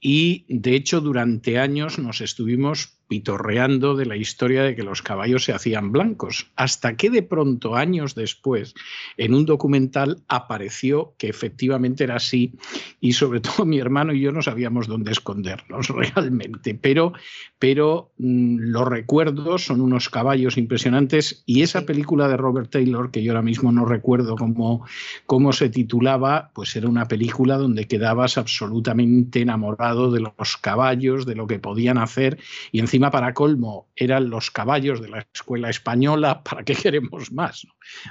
y 0.00 0.44
de 0.48 0.74
hecho 0.74 1.00
durante 1.00 1.58
años 1.58 1.98
nos 1.98 2.20
estuvimos 2.20 2.97
pitorreando 3.08 3.96
de 3.96 4.06
la 4.06 4.16
historia 4.16 4.62
de 4.62 4.76
que 4.76 4.82
los 4.82 5.02
caballos 5.02 5.44
se 5.44 5.52
hacían 5.52 5.90
blancos, 5.92 6.50
hasta 6.56 6.94
que 6.96 7.10
de 7.10 7.22
pronto, 7.22 7.74
años 7.74 8.14
después, 8.14 8.74
en 9.16 9.34
un 9.34 9.46
documental 9.46 10.22
apareció 10.28 11.14
que 11.16 11.28
efectivamente 11.28 12.04
era 12.04 12.16
así 12.16 12.52
y 13.00 13.14
sobre 13.14 13.40
todo 13.40 13.64
mi 13.64 13.78
hermano 13.78 14.12
y 14.12 14.20
yo 14.20 14.30
no 14.30 14.42
sabíamos 14.42 14.86
dónde 14.86 15.12
escondernos 15.12 15.88
realmente, 16.14 16.74
pero, 16.74 17.14
pero 17.58 18.12
mm, 18.18 18.58
los 18.60 18.86
recuerdos 18.86 19.64
son 19.64 19.80
unos 19.80 20.10
caballos 20.10 20.58
impresionantes 20.58 21.42
y 21.46 21.62
esa 21.62 21.86
película 21.86 22.28
de 22.28 22.36
Robert 22.36 22.70
Taylor, 22.70 23.10
que 23.10 23.22
yo 23.22 23.32
ahora 23.32 23.42
mismo 23.42 23.72
no 23.72 23.86
recuerdo 23.86 24.36
cómo, 24.36 24.84
cómo 25.24 25.52
se 25.52 25.70
titulaba, 25.70 26.50
pues 26.54 26.76
era 26.76 26.88
una 26.88 27.08
película 27.08 27.56
donde 27.56 27.86
quedabas 27.86 28.36
absolutamente 28.36 29.40
enamorado 29.40 30.10
de 30.10 30.20
los 30.20 30.56
caballos, 30.60 31.24
de 31.24 31.34
lo 31.34 31.46
que 31.46 31.58
podían 31.58 31.96
hacer 31.96 32.38
y 32.70 32.80
encima 32.80 32.97
encima, 32.98 33.10
para 33.12 33.32
colmo, 33.32 33.86
eran 33.94 34.28
los 34.28 34.50
caballos 34.50 35.00
de 35.00 35.08
la 35.08 35.24
escuela 35.32 35.70
española, 35.70 36.42
¿para 36.44 36.64
qué 36.64 36.74
queremos 36.74 37.30
más? 37.30 37.66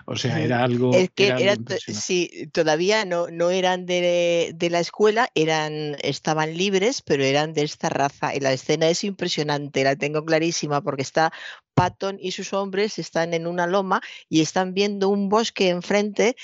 O 0.05 0.15
sea, 0.15 0.39
era 0.39 0.63
algo. 0.63 0.93
Es 0.93 1.09
que 1.09 1.57
sí, 1.77 2.49
todavía 2.53 3.03
no, 3.03 3.27
no 3.27 3.49
eran 3.49 3.85
de, 3.85 4.53
de, 4.55 4.69
la 4.69 4.79
escuela, 4.79 5.29
eran, 5.35 5.97
estaban 6.01 6.55
libres, 6.55 7.01
pero 7.01 7.23
eran 7.23 7.53
de 7.53 7.63
esta 7.63 7.89
raza. 7.89 8.33
Y 8.33 8.39
la 8.39 8.53
escena 8.53 8.87
es 8.87 9.03
impresionante, 9.03 9.83
la 9.83 9.97
tengo 9.97 10.23
clarísima, 10.23 10.81
porque 10.81 11.01
está 11.01 11.33
Patton 11.77 12.17
y 12.19 12.31
sus 12.31 12.53
hombres 12.53 12.97
están 12.97 13.35
en 13.35 13.45
una 13.45 13.67
loma 13.67 14.01
y 14.29 14.41
están 14.41 14.73
viendo 14.73 15.09
un 15.09 15.29
bosque 15.29 15.69
enfrente, 15.69 16.35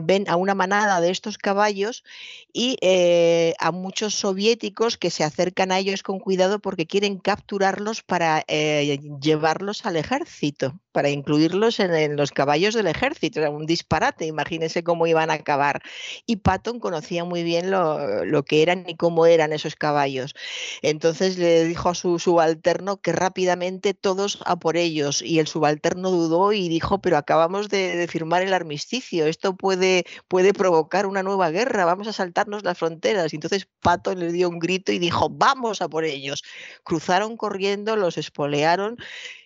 ven 0.00 0.28
a 0.28 0.36
una 0.36 0.54
manada 0.54 1.00
de 1.00 1.10
estos 1.10 1.38
caballos 1.38 2.04
y 2.52 2.76
eh, 2.82 3.54
a 3.58 3.72
muchos 3.72 4.14
soviéticos 4.14 4.98
que 4.98 5.08
se 5.08 5.24
acercan 5.24 5.72
a 5.72 5.78
ellos 5.78 6.02
con 6.02 6.18
cuidado 6.18 6.58
porque 6.58 6.86
quieren 6.86 7.16
capturarlos 7.18 8.02
para 8.02 8.44
eh, 8.48 9.00
llevarlos 9.22 9.86
al 9.86 9.96
ejército, 9.96 10.78
para 10.92 11.10
incluirlos 11.10 11.80
en, 11.80 12.16
los 12.16 12.30
caballos 12.32 12.74
del 12.74 12.86
ejército. 12.86 13.40
Era 13.40 13.50
un 13.50 13.66
disparate, 13.66 14.26
imagínense 14.26 14.82
cómo 14.84 15.06
iban 15.06 15.30
a 15.30 15.34
acabar. 15.34 15.82
Y 16.26 16.36
Patton 16.36 16.80
conocía 16.80 17.24
muy 17.24 17.42
bien 17.42 17.70
lo, 17.70 18.24
lo 18.24 18.44
que 18.44 18.62
eran 18.62 18.84
y 18.88 18.96
cómo 18.96 19.26
eran 19.26 19.52
esos 19.52 19.76
caballos. 19.76 20.34
Entonces 20.82 21.38
le 21.38 21.64
dijo 21.64 21.88
a 21.88 21.94
su 21.94 22.18
subalterno 22.18 23.00
que 23.00 23.12
rápidamente 23.12 23.94
todos 23.94 24.40
por 24.60 24.76
ellos 24.76 25.22
y 25.22 25.38
el 25.38 25.46
subalterno 25.46 26.10
dudó 26.10 26.52
y 26.52 26.68
dijo, 26.68 27.00
pero 27.00 27.16
acabamos 27.16 27.68
de, 27.68 28.06
firmar 28.08 28.42
el 28.42 28.52
armisticio, 28.52 29.26
esto 29.26 29.56
puede, 29.56 30.04
puede 30.28 30.52
provocar 30.52 31.06
una 31.06 31.22
nueva 31.22 31.50
guerra, 31.50 31.84
vamos 31.84 32.08
a 32.08 32.12
saltarnos 32.12 32.64
las 32.64 32.78
fronteras. 32.78 33.32
Y 33.32 33.36
entonces 33.36 33.68
Pato 33.80 34.14
le 34.14 34.32
dio 34.32 34.48
un 34.48 34.58
grito 34.58 34.92
y 34.92 34.98
dijo, 34.98 35.28
vamos 35.30 35.82
a 35.82 35.88
por 35.88 36.04
ellos. 36.04 36.42
Cruzaron 36.84 37.36
corriendo, 37.36 37.96
los 37.96 38.18
espolearon 38.18 38.96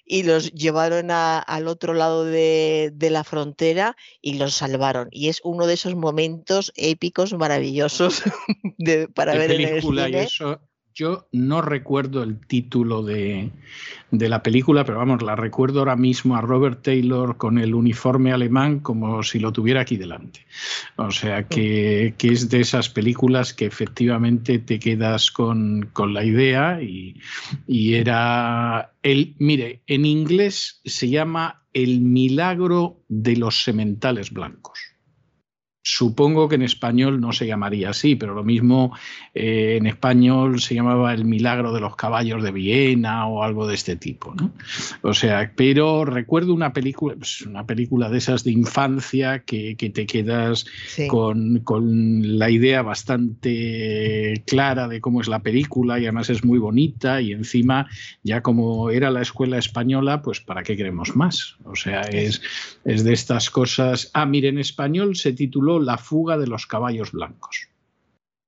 y 0.04 0.22
los 0.22 0.52
llevaron 0.52 1.10
al 1.10 1.68
otro 1.68 1.94
lado 1.94 2.24
de, 2.24 2.92
la 2.98 3.24
frontera 3.24 3.96
y 4.20 4.34
los 4.34 4.54
salvaron. 4.54 5.08
Y 5.10 5.28
es 5.28 5.40
uno 5.44 5.66
de 5.66 5.74
esos 5.74 5.94
momentos 5.94 6.72
épicos, 6.76 7.32
maravillosos 7.34 8.22
de, 8.78 9.08
para 9.08 9.34
ver 9.34 9.52
en 9.52 9.60
el 9.62 9.82
cine. 9.82 10.28
Yo 10.94 11.26
no 11.32 11.60
recuerdo 11.60 12.22
el 12.22 12.38
título 12.38 13.02
de, 13.02 13.50
la 14.12 14.44
película, 14.44 14.84
pero 14.84 14.98
vamos, 14.98 15.22
la 15.22 15.34
recuerdo 15.34 15.80
ahora 15.80 15.96
mismo 15.96 16.36
a 16.36 16.40
Robert 16.40 16.82
Taylor 16.82 17.36
con 17.36 17.58
el 17.58 17.74
uniforme 17.74 18.32
alemán 18.32 18.78
como 18.78 19.24
si 19.24 19.40
lo 19.40 19.52
tuviera 19.52 19.80
aquí 19.80 19.96
delante. 19.96 20.46
O 20.94 21.10
sea, 21.10 21.48
que, 21.48 22.14
es 22.22 22.48
de 22.48 22.60
esas 22.60 22.88
películas 22.88 23.52
que 23.52 23.66
efectivamente 23.66 24.60
te 24.60 24.78
quedas 24.78 25.32
con, 25.32 25.90
la 26.12 26.24
idea 26.24 26.80
y, 26.80 27.20
y 27.66 27.94
era 27.94 28.92
el, 29.02 29.34
mire, 29.40 29.82
en 29.88 30.06
inglés 30.06 30.80
se 30.84 31.08
llama 31.08 31.64
El 31.72 32.02
milagro 32.02 33.00
de 33.08 33.36
los 33.36 33.64
sementales 33.64 34.30
blancos. 34.30 34.93
Supongo 35.86 36.48
que 36.48 36.54
en 36.54 36.62
español 36.62 37.20
no 37.20 37.34
se 37.34 37.46
llamaría 37.46 37.90
así, 37.90 38.16
pero 38.16 38.32
lo 38.32 38.42
mismo 38.42 38.96
eh, 39.34 39.76
en 39.78 39.86
español 39.86 40.58
se 40.60 40.74
llamaba 40.74 41.12
El 41.12 41.26
milagro 41.26 41.74
de 41.74 41.80
los 41.80 41.94
caballos 41.94 42.42
de 42.42 42.52
Viena 42.52 43.26
o 43.26 43.42
algo 43.42 43.66
de 43.66 43.74
este 43.74 43.94
tipo. 43.94 44.34
¿no? 44.34 44.50
O 45.02 45.12
sea, 45.12 45.52
pero 45.54 46.06
recuerdo 46.06 46.54
una 46.54 46.72
película, 46.72 47.16
pues, 47.16 47.42
una 47.42 47.66
película 47.66 48.08
de 48.08 48.16
esas 48.16 48.44
de 48.44 48.52
infancia 48.52 49.40
que, 49.40 49.74
te 49.76 50.06
quedas 50.06 50.64
con, 51.08 51.58
con, 51.58 52.38
la 52.38 52.48
idea 52.48 52.80
bastante 52.80 54.42
clara 54.46 54.88
de 54.88 55.02
cómo 55.02 55.20
es 55.20 55.28
la 55.28 55.40
película 55.40 56.00
y 56.00 56.04
además 56.04 56.30
es 56.30 56.44
muy 56.44 56.58
bonita 56.58 57.20
y 57.20 57.32
encima 57.32 57.88
ya 58.22 58.40
como 58.40 58.88
era 58.88 59.10
la 59.10 59.20
escuela 59.20 59.58
española, 59.58 60.22
pues 60.22 60.40
¿para 60.40 60.62
qué 60.62 60.78
queremos 60.78 61.14
más? 61.14 61.56
O 61.64 61.76
sea, 61.76 62.00
es, 62.02 62.40
es 62.86 63.04
de 63.04 63.12
estas 63.12 63.50
cosas. 63.50 64.10
Ah, 64.14 64.24
mire, 64.24 64.48
en 64.48 64.58
español 64.58 65.16
se 65.16 65.34
tituló 65.34 65.73
la 65.80 65.98
fuga 65.98 66.38
de 66.38 66.46
los 66.46 66.66
caballos 66.66 67.12
blancos. 67.12 67.68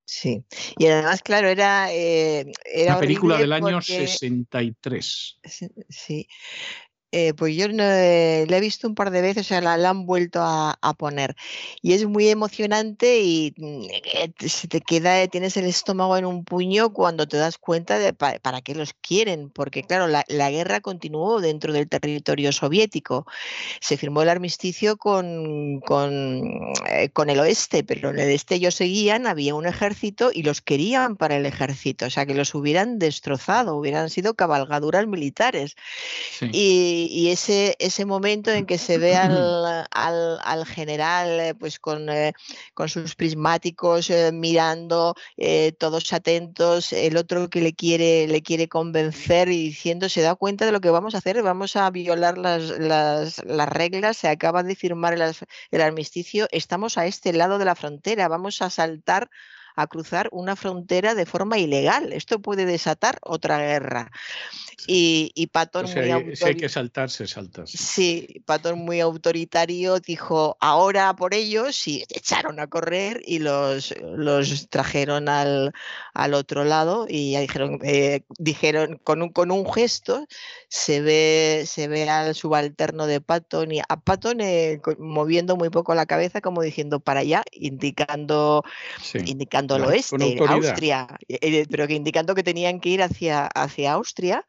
Sí, 0.08 0.44
y 0.78 0.86
además, 0.86 1.20
claro, 1.22 1.48
era... 1.48 1.92
Eh, 1.92 2.52
era 2.64 2.92
Una 2.92 3.00
película 3.00 3.38
del 3.38 3.52
año 3.52 3.82
63. 3.82 5.40
Sí, 5.88 6.28
eh, 7.18 7.33
pues 7.33 7.57
yo 7.57 7.66
la 7.68 8.05
he 8.05 8.61
visto 8.61 8.87
un 8.87 8.94
par 8.94 9.11
de 9.11 9.22
veces, 9.22 9.46
o 9.46 9.48
sea, 9.48 9.62
la, 9.62 9.88
han 9.88 10.05
vuelto 10.05 10.40
a, 10.42 10.76
poner. 10.98 11.35
Y 11.81 11.94
es 11.94 12.05
muy 12.05 12.29
emocionante 12.29 13.20
y 13.22 13.55
mm, 13.57 13.85
eh, 14.12 14.33
se 14.46 14.68
te 14.68 14.83
queda, 14.83 15.22
eh, 15.22 15.29
tienes 15.29 15.57
el 15.57 15.64
estómago 15.64 16.18
en 16.18 16.26
un 16.26 16.44
puño 16.44 16.92
cuando 16.92 17.26
te 17.26 17.38
das 17.38 17.57
cuenta 17.57 17.98
de 17.98 18.12
para 18.12 18.61
qué 18.61 18.74
los 18.74 18.92
quieren, 18.92 19.48
porque 19.48 19.83
claro, 19.83 20.09
la, 20.09 20.50
guerra 20.50 20.83
continuó 20.83 21.40
dentro 21.40 21.72
del 21.72 21.88
territorio 21.88 22.52
soviético. 22.52 23.26
Se 23.81 23.96
firmó 23.96 24.20
el 24.20 24.29
armisticio 24.29 24.98
con, 24.98 25.81
con, 25.81 26.42
con 27.14 27.31
el 27.31 27.40
oeste, 27.40 27.83
pero 27.83 28.11
en 28.11 28.18
el 28.18 28.29
este 28.29 28.57
ellos 28.57 28.74
seguían, 28.74 29.26
había 29.26 29.55
un 29.55 29.64
ejército 29.64 30.31
y 30.35 30.42
los 30.42 30.61
querían 30.61 31.16
para 31.16 31.37
el 31.37 31.46
ejército, 31.46 32.05
o 32.07 32.11
sea, 32.11 32.26
que 32.26 32.35
los 32.35 32.55
hubieran 32.55 32.98
destrozado, 32.98 33.74
hubieran 33.76 34.11
sido 34.11 34.35
cabalgaduras 34.35 35.07
militares. 35.07 35.76
Y 36.52 37.06
y, 37.11 37.31
ese, 37.31 37.77
ese 37.79 38.05
momento 38.05 38.51
en 38.51 38.66
que 38.66 38.79
se 38.79 38.99
ve 38.99 39.16
al, 39.16 39.87
al, 39.90 40.66
general 40.66 41.40
eh, 41.40 41.55
pues 41.55 41.79
con, 41.79 42.09
eh, 42.09 42.33
con 42.75 42.88
sus 42.88 43.14
prismáticos 43.14 44.11
eh, 44.11 44.31
mirando, 44.33 45.14
todos 45.79 46.12
atentos, 46.12 46.92
el 46.92 47.16
otro 47.16 47.49
que 47.51 47.61
le 47.61 47.75
quiere, 47.75 48.27
le 48.29 48.42
quiere 48.42 48.69
convencer 48.69 49.49
y 49.49 49.64
diciendo, 49.64 50.09
se 50.09 50.23
da 50.23 50.35
cuenta 50.35 50.66
de 50.66 50.73
lo 50.73 50.81
que 50.81 50.90
vamos 50.90 51.14
a 51.14 51.19
hacer, 51.19 51.42
vamos 51.42 51.77
a 51.77 51.90
violar 51.90 52.38
las, 52.38 52.79
las, 52.79 53.45
las 53.45 53.69
reglas, 53.69 54.16
se 54.16 54.29
acaba 54.29 54.62
de 54.62 54.75
firmar 54.75 55.14
el, 55.14 55.23
el 55.71 55.81
armisticio, 55.81 56.49
estamos 56.51 56.99
a 56.99 57.07
este 57.07 57.33
lado 57.33 57.59
de 57.59 57.64
la 57.64 57.75
frontera, 57.75 58.29
vamos 58.29 58.62
a 58.62 58.71
saltar 58.71 59.31
a 59.76 59.86
cruzar 59.86 60.28
una 60.32 60.56
frontera 60.56 61.14
de 61.14 61.26
forma 61.26 61.58
ilegal. 61.58 62.12
Esto 62.12 62.40
puede 62.40 62.64
desatar 62.64 63.18
otra 63.22 63.58
guerra. 63.58 64.10
Y, 64.86 65.32
y 65.34 65.48
Patton 65.48 65.86
muy 65.86 66.36
si 66.36 66.44
hay 66.44 66.56
que 66.56 66.68
saltar, 66.68 67.10
se 67.10 67.26
salta. 67.26 67.64
Sí. 67.66 68.42
Patton 68.44 68.78
muy 68.78 69.00
autoritario 69.00 70.00
dijo 70.00 70.56
ahora 70.60 71.14
por 71.16 71.34
ellos 71.34 71.86
y 71.88 72.04
echaron 72.08 72.60
a 72.60 72.68
correr 72.68 73.20
y 73.24 73.38
los, 73.38 73.94
los 74.00 74.68
trajeron 74.68 75.28
al, 75.28 75.72
al 76.14 76.34
otro 76.34 76.64
lado 76.64 77.06
y 77.08 77.32
ya 77.32 77.40
dijeron, 77.40 77.80
eh, 77.82 78.22
dijeron 78.38 79.00
con 79.02 79.22
un, 79.22 79.30
con 79.30 79.50
un 79.50 79.70
gesto 79.70 80.26
se 80.68 81.00
ve, 81.00 81.64
se 81.66 81.88
ve 81.88 82.08
al 82.08 82.34
subalterno 82.34 83.06
de 83.06 83.20
Patton 83.20 83.72
y 83.72 83.80
a 83.80 83.96
Patton 83.96 84.40
eh, 84.40 84.80
moviendo 84.98 85.56
muy 85.56 85.70
poco 85.70 85.94
la 85.94 86.06
cabeza 86.06 86.40
como 86.40 86.62
diciendo 86.62 87.00
para 87.00 87.20
allá, 87.20 87.42
indicando, 87.52 88.62
indicando 89.14 89.65
oeste, 89.70 90.38
Austria, 90.48 91.07
eh, 91.29 91.66
pero 91.70 91.87
que 91.87 91.94
indicando 91.94 92.35
que 92.35 92.42
tenían 92.42 92.81
que 92.81 92.90
ir 92.90 93.02
hacia, 93.02 93.46
hacia 93.46 93.92
Austria 93.92 94.44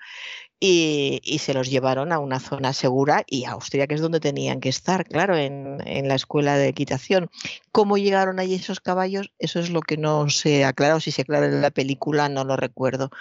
y, 0.60 1.38
se 1.39 1.53
los 1.53 1.69
llevaron 1.69 2.12
a 2.12 2.19
una 2.19 2.39
zona 2.39 2.73
segura 2.73 3.23
y 3.27 3.45
Austria, 3.45 3.86
que 3.86 3.93
es 3.93 4.01
donde 4.01 4.19
tenían 4.19 4.60
que 4.60 4.69
estar, 4.69 5.06
claro, 5.06 5.38
en, 5.38 5.77
en, 5.86 6.08
la 6.08 6.15
escuela 6.15 6.58
de 6.58 6.67
equitación. 6.67 7.30
¿Cómo 7.71 7.97
llegaron 7.97 8.39
allí 8.39 8.56
esos 8.56 8.80
caballos? 8.80 9.32
Eso 9.38 9.60
es 9.60 9.69
lo 9.69 9.82
que 9.82 9.97
no 9.97 10.30
se 10.30 10.65
aclaró. 10.65 10.99
Si 10.99 11.12
se 11.12 11.21
aclara 11.21 11.45
en 11.45 11.62
la 11.62 11.69
película, 11.69 12.27
no 12.27 12.43
lo 12.43 12.56
recuerdo. 12.56 13.12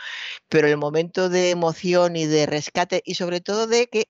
Pero 0.49 0.67
el 0.69 0.79
momento 0.79 1.29
de 1.29 1.51
emoción 1.51 2.17
y 2.17 2.25
de 2.25 2.47
rescate 2.47 3.03
y 3.05 3.15
sobre 3.15 3.41
todo 3.41 3.67
de 3.67 3.87
que 3.89 4.09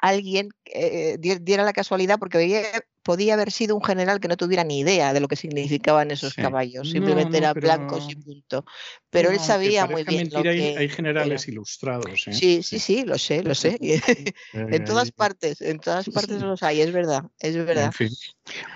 alguien 0.00 0.50
eh, 0.64 1.16
diera 1.18 1.64
la 1.64 1.72
casualidad, 1.72 2.18
porque 2.18 2.38
podía 3.02 3.34
haber 3.34 3.50
sido 3.50 3.74
un 3.76 3.82
general 3.82 4.20
que 4.20 4.28
no 4.28 4.36
tuviera 4.36 4.64
ni 4.64 4.80
idea 4.80 5.12
de 5.12 5.20
lo 5.20 5.28
que 5.28 5.36
significaban 5.36 6.10
esos 6.10 6.34
caballos, 6.34 6.90
simplemente 6.90 7.38
eran 7.38 7.54
blancos 7.54 8.06
y 8.10 8.16
punto. 8.16 8.64
Pero 9.10 9.30
él 9.30 9.40
sabía 9.40 9.86
muy 9.86 10.04
bien. 10.04 10.30
Lo 10.32 10.42
que 10.42 10.76
hay, 10.78 10.88
generales 10.88 11.48
ilustrados. 11.48 12.28
¿eh? 12.28 12.32
Sí, 12.32 12.62
sí, 12.62 12.78
sí, 12.78 13.04
lo 13.04 13.18
sé, 13.18 13.42
lo 13.42 13.54
sé. 13.54 13.78
en 14.52 14.84
todas 14.84 15.10
partes, 15.12 15.60
en 15.60 15.78
todas 15.80 16.08
partes 16.08 16.40
los 16.42 16.62
hay, 16.62 16.80
es 16.80 16.92
verdad, 16.92 17.24
es 17.38 17.56
verdad. 17.56 17.92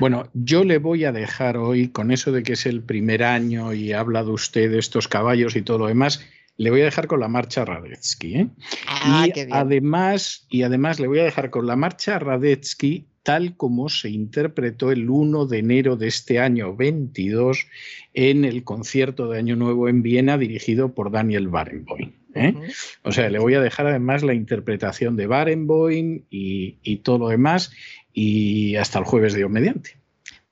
Bueno, 0.01 0.29
yo 0.35 0.65
le 0.65 0.79
voy 0.79 1.05
a 1.05 1.13
dejar 1.13 1.57
hoy, 1.57 1.89
con 1.89 2.11
eso 2.11 2.33
de 2.33 2.43
que 2.43 2.55
es 2.55 2.67
el 2.67 2.83
primer 2.83 3.23
año 3.23 3.73
y 3.73 3.93
ha 3.93 4.01
hablado 4.01 4.33
usted 4.33 4.71
de 4.71 4.79
estos 4.79 5.09
caballos 5.09 5.57
y 5.57 5.63
todo 5.63 5.79
lo 5.79 5.87
demás, 5.87 6.21
le 6.57 6.71
voy 6.71 6.83
a 6.83 6.85
dejar 6.85 7.07
con 7.07 7.21
la 7.21 7.29
marcha 7.29 7.65
Radetzky. 7.65 8.35
¿eh? 8.37 8.49
Ah, 8.87 9.27
y, 9.27 9.41
además, 9.51 10.47
y 10.49 10.63
además 10.63 11.01
le 11.01 11.09
voy 11.09 11.19
a 11.19 11.25
dejar 11.25 11.51
con 11.51 11.67
la 11.67 11.77
marcha 11.77 12.19
Radetzky 12.19 13.07
tal 13.23 13.57
como 13.57 13.89
se 13.89 14.11
interpretó 14.11 14.93
el 14.93 15.09
1 15.09 15.47
de 15.47 15.59
enero 15.59 15.97
de 15.97 16.09
este 16.09 16.39
año 16.39 16.77
22 16.77 17.67
en 18.13 18.45
el 18.45 18.65
concierto 18.65 19.29
de 19.29 19.39
Año 19.39 19.57
Nuevo 19.57 19.89
en 19.89 20.03
Viena 20.03 20.37
dirigido 20.37 20.95
por 20.95 21.11
Daniel 21.11 21.49
Barenboim. 21.49 22.13
¿eh? 22.35 22.55
O 23.03 23.13
sea, 23.13 23.31
le 23.31 23.39
voy 23.39 23.55
a 23.55 23.61
dejar 23.61 23.87
además 23.87 24.23
la 24.23 24.35
interpretación 24.35 25.17
de 25.17 25.27
Barenboim 25.27 26.25
y, 26.31 26.77
y 26.83 26.99
todo 26.99 27.19
lo 27.19 27.29
demás 27.29 27.73
y 28.13 28.77
hasta 28.77 28.99
el 28.99 29.07
jueves 29.07 29.33
de 29.33 29.49
mediante. 29.49 29.97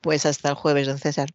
Pues 0.01 0.27
hasta 0.27 0.49
el 0.49 0.55
jueves, 0.55 0.87
don 0.87 0.99
César. 0.99 1.29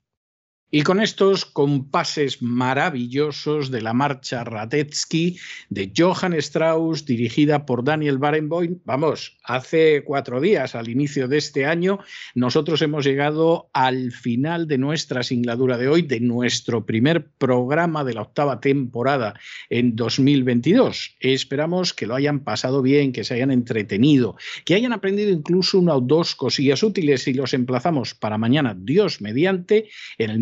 Y 0.70 0.82
con 0.82 1.00
estos 1.00 1.46
compases 1.46 2.42
maravillosos 2.42 3.72
de 3.72 3.82
la 3.82 3.94
marcha 3.94 4.44
Radetzky 4.44 5.38
de 5.70 5.94
Johann 5.96 6.34
Strauss, 6.34 7.06
dirigida 7.06 7.66
por 7.66 7.86
Daniel 7.86 8.18
Barenboim, 8.18 8.80
vamos, 8.84 9.38
hace 9.46 10.04
cuatro 10.04 10.42
días, 10.42 10.76
al 10.76 10.90
inicio 10.90 11.30
de 11.30 11.38
este 11.38 11.66
año, 11.66 12.00
nosotros 12.36 12.82
hemos 12.82 13.06
llegado 13.06 13.70
al 13.72 14.12
final 14.12 14.68
de 14.68 14.78
nuestra 14.78 15.24
singladura 15.24 15.78
de 15.78 15.88
hoy, 15.88 16.02
de 16.02 16.20
nuestro 16.20 16.86
primer 16.86 17.30
programa 17.38 18.04
de 18.04 18.16
la 18.16 18.24
octava 18.24 18.60
temporada 18.60 19.40
en 19.70 19.96
2022. 19.96 21.16
Esperamos 21.22 21.94
que 21.94 22.08
lo 22.08 22.16
hayan 22.16 22.42
pasado 22.42 22.82
bien, 22.82 23.14
que 23.14 23.24
se 23.24 23.36
hayan 23.36 23.52
entretenido, 23.52 24.36
que 24.66 24.76
hayan 24.76 24.92
aprendido 24.92 25.32
incluso 25.32 25.80
una 25.80 25.96
o 25.96 26.02
dos 26.02 26.36
cosillas 26.36 26.84
útiles 26.84 27.26
y 27.30 27.34
los 27.34 27.54
emplazamos 27.54 28.14
para 28.16 28.38
mañana, 28.38 28.76
Dios 28.78 29.22
mediante, 29.22 29.88
en 30.18 30.30
el 30.30 30.42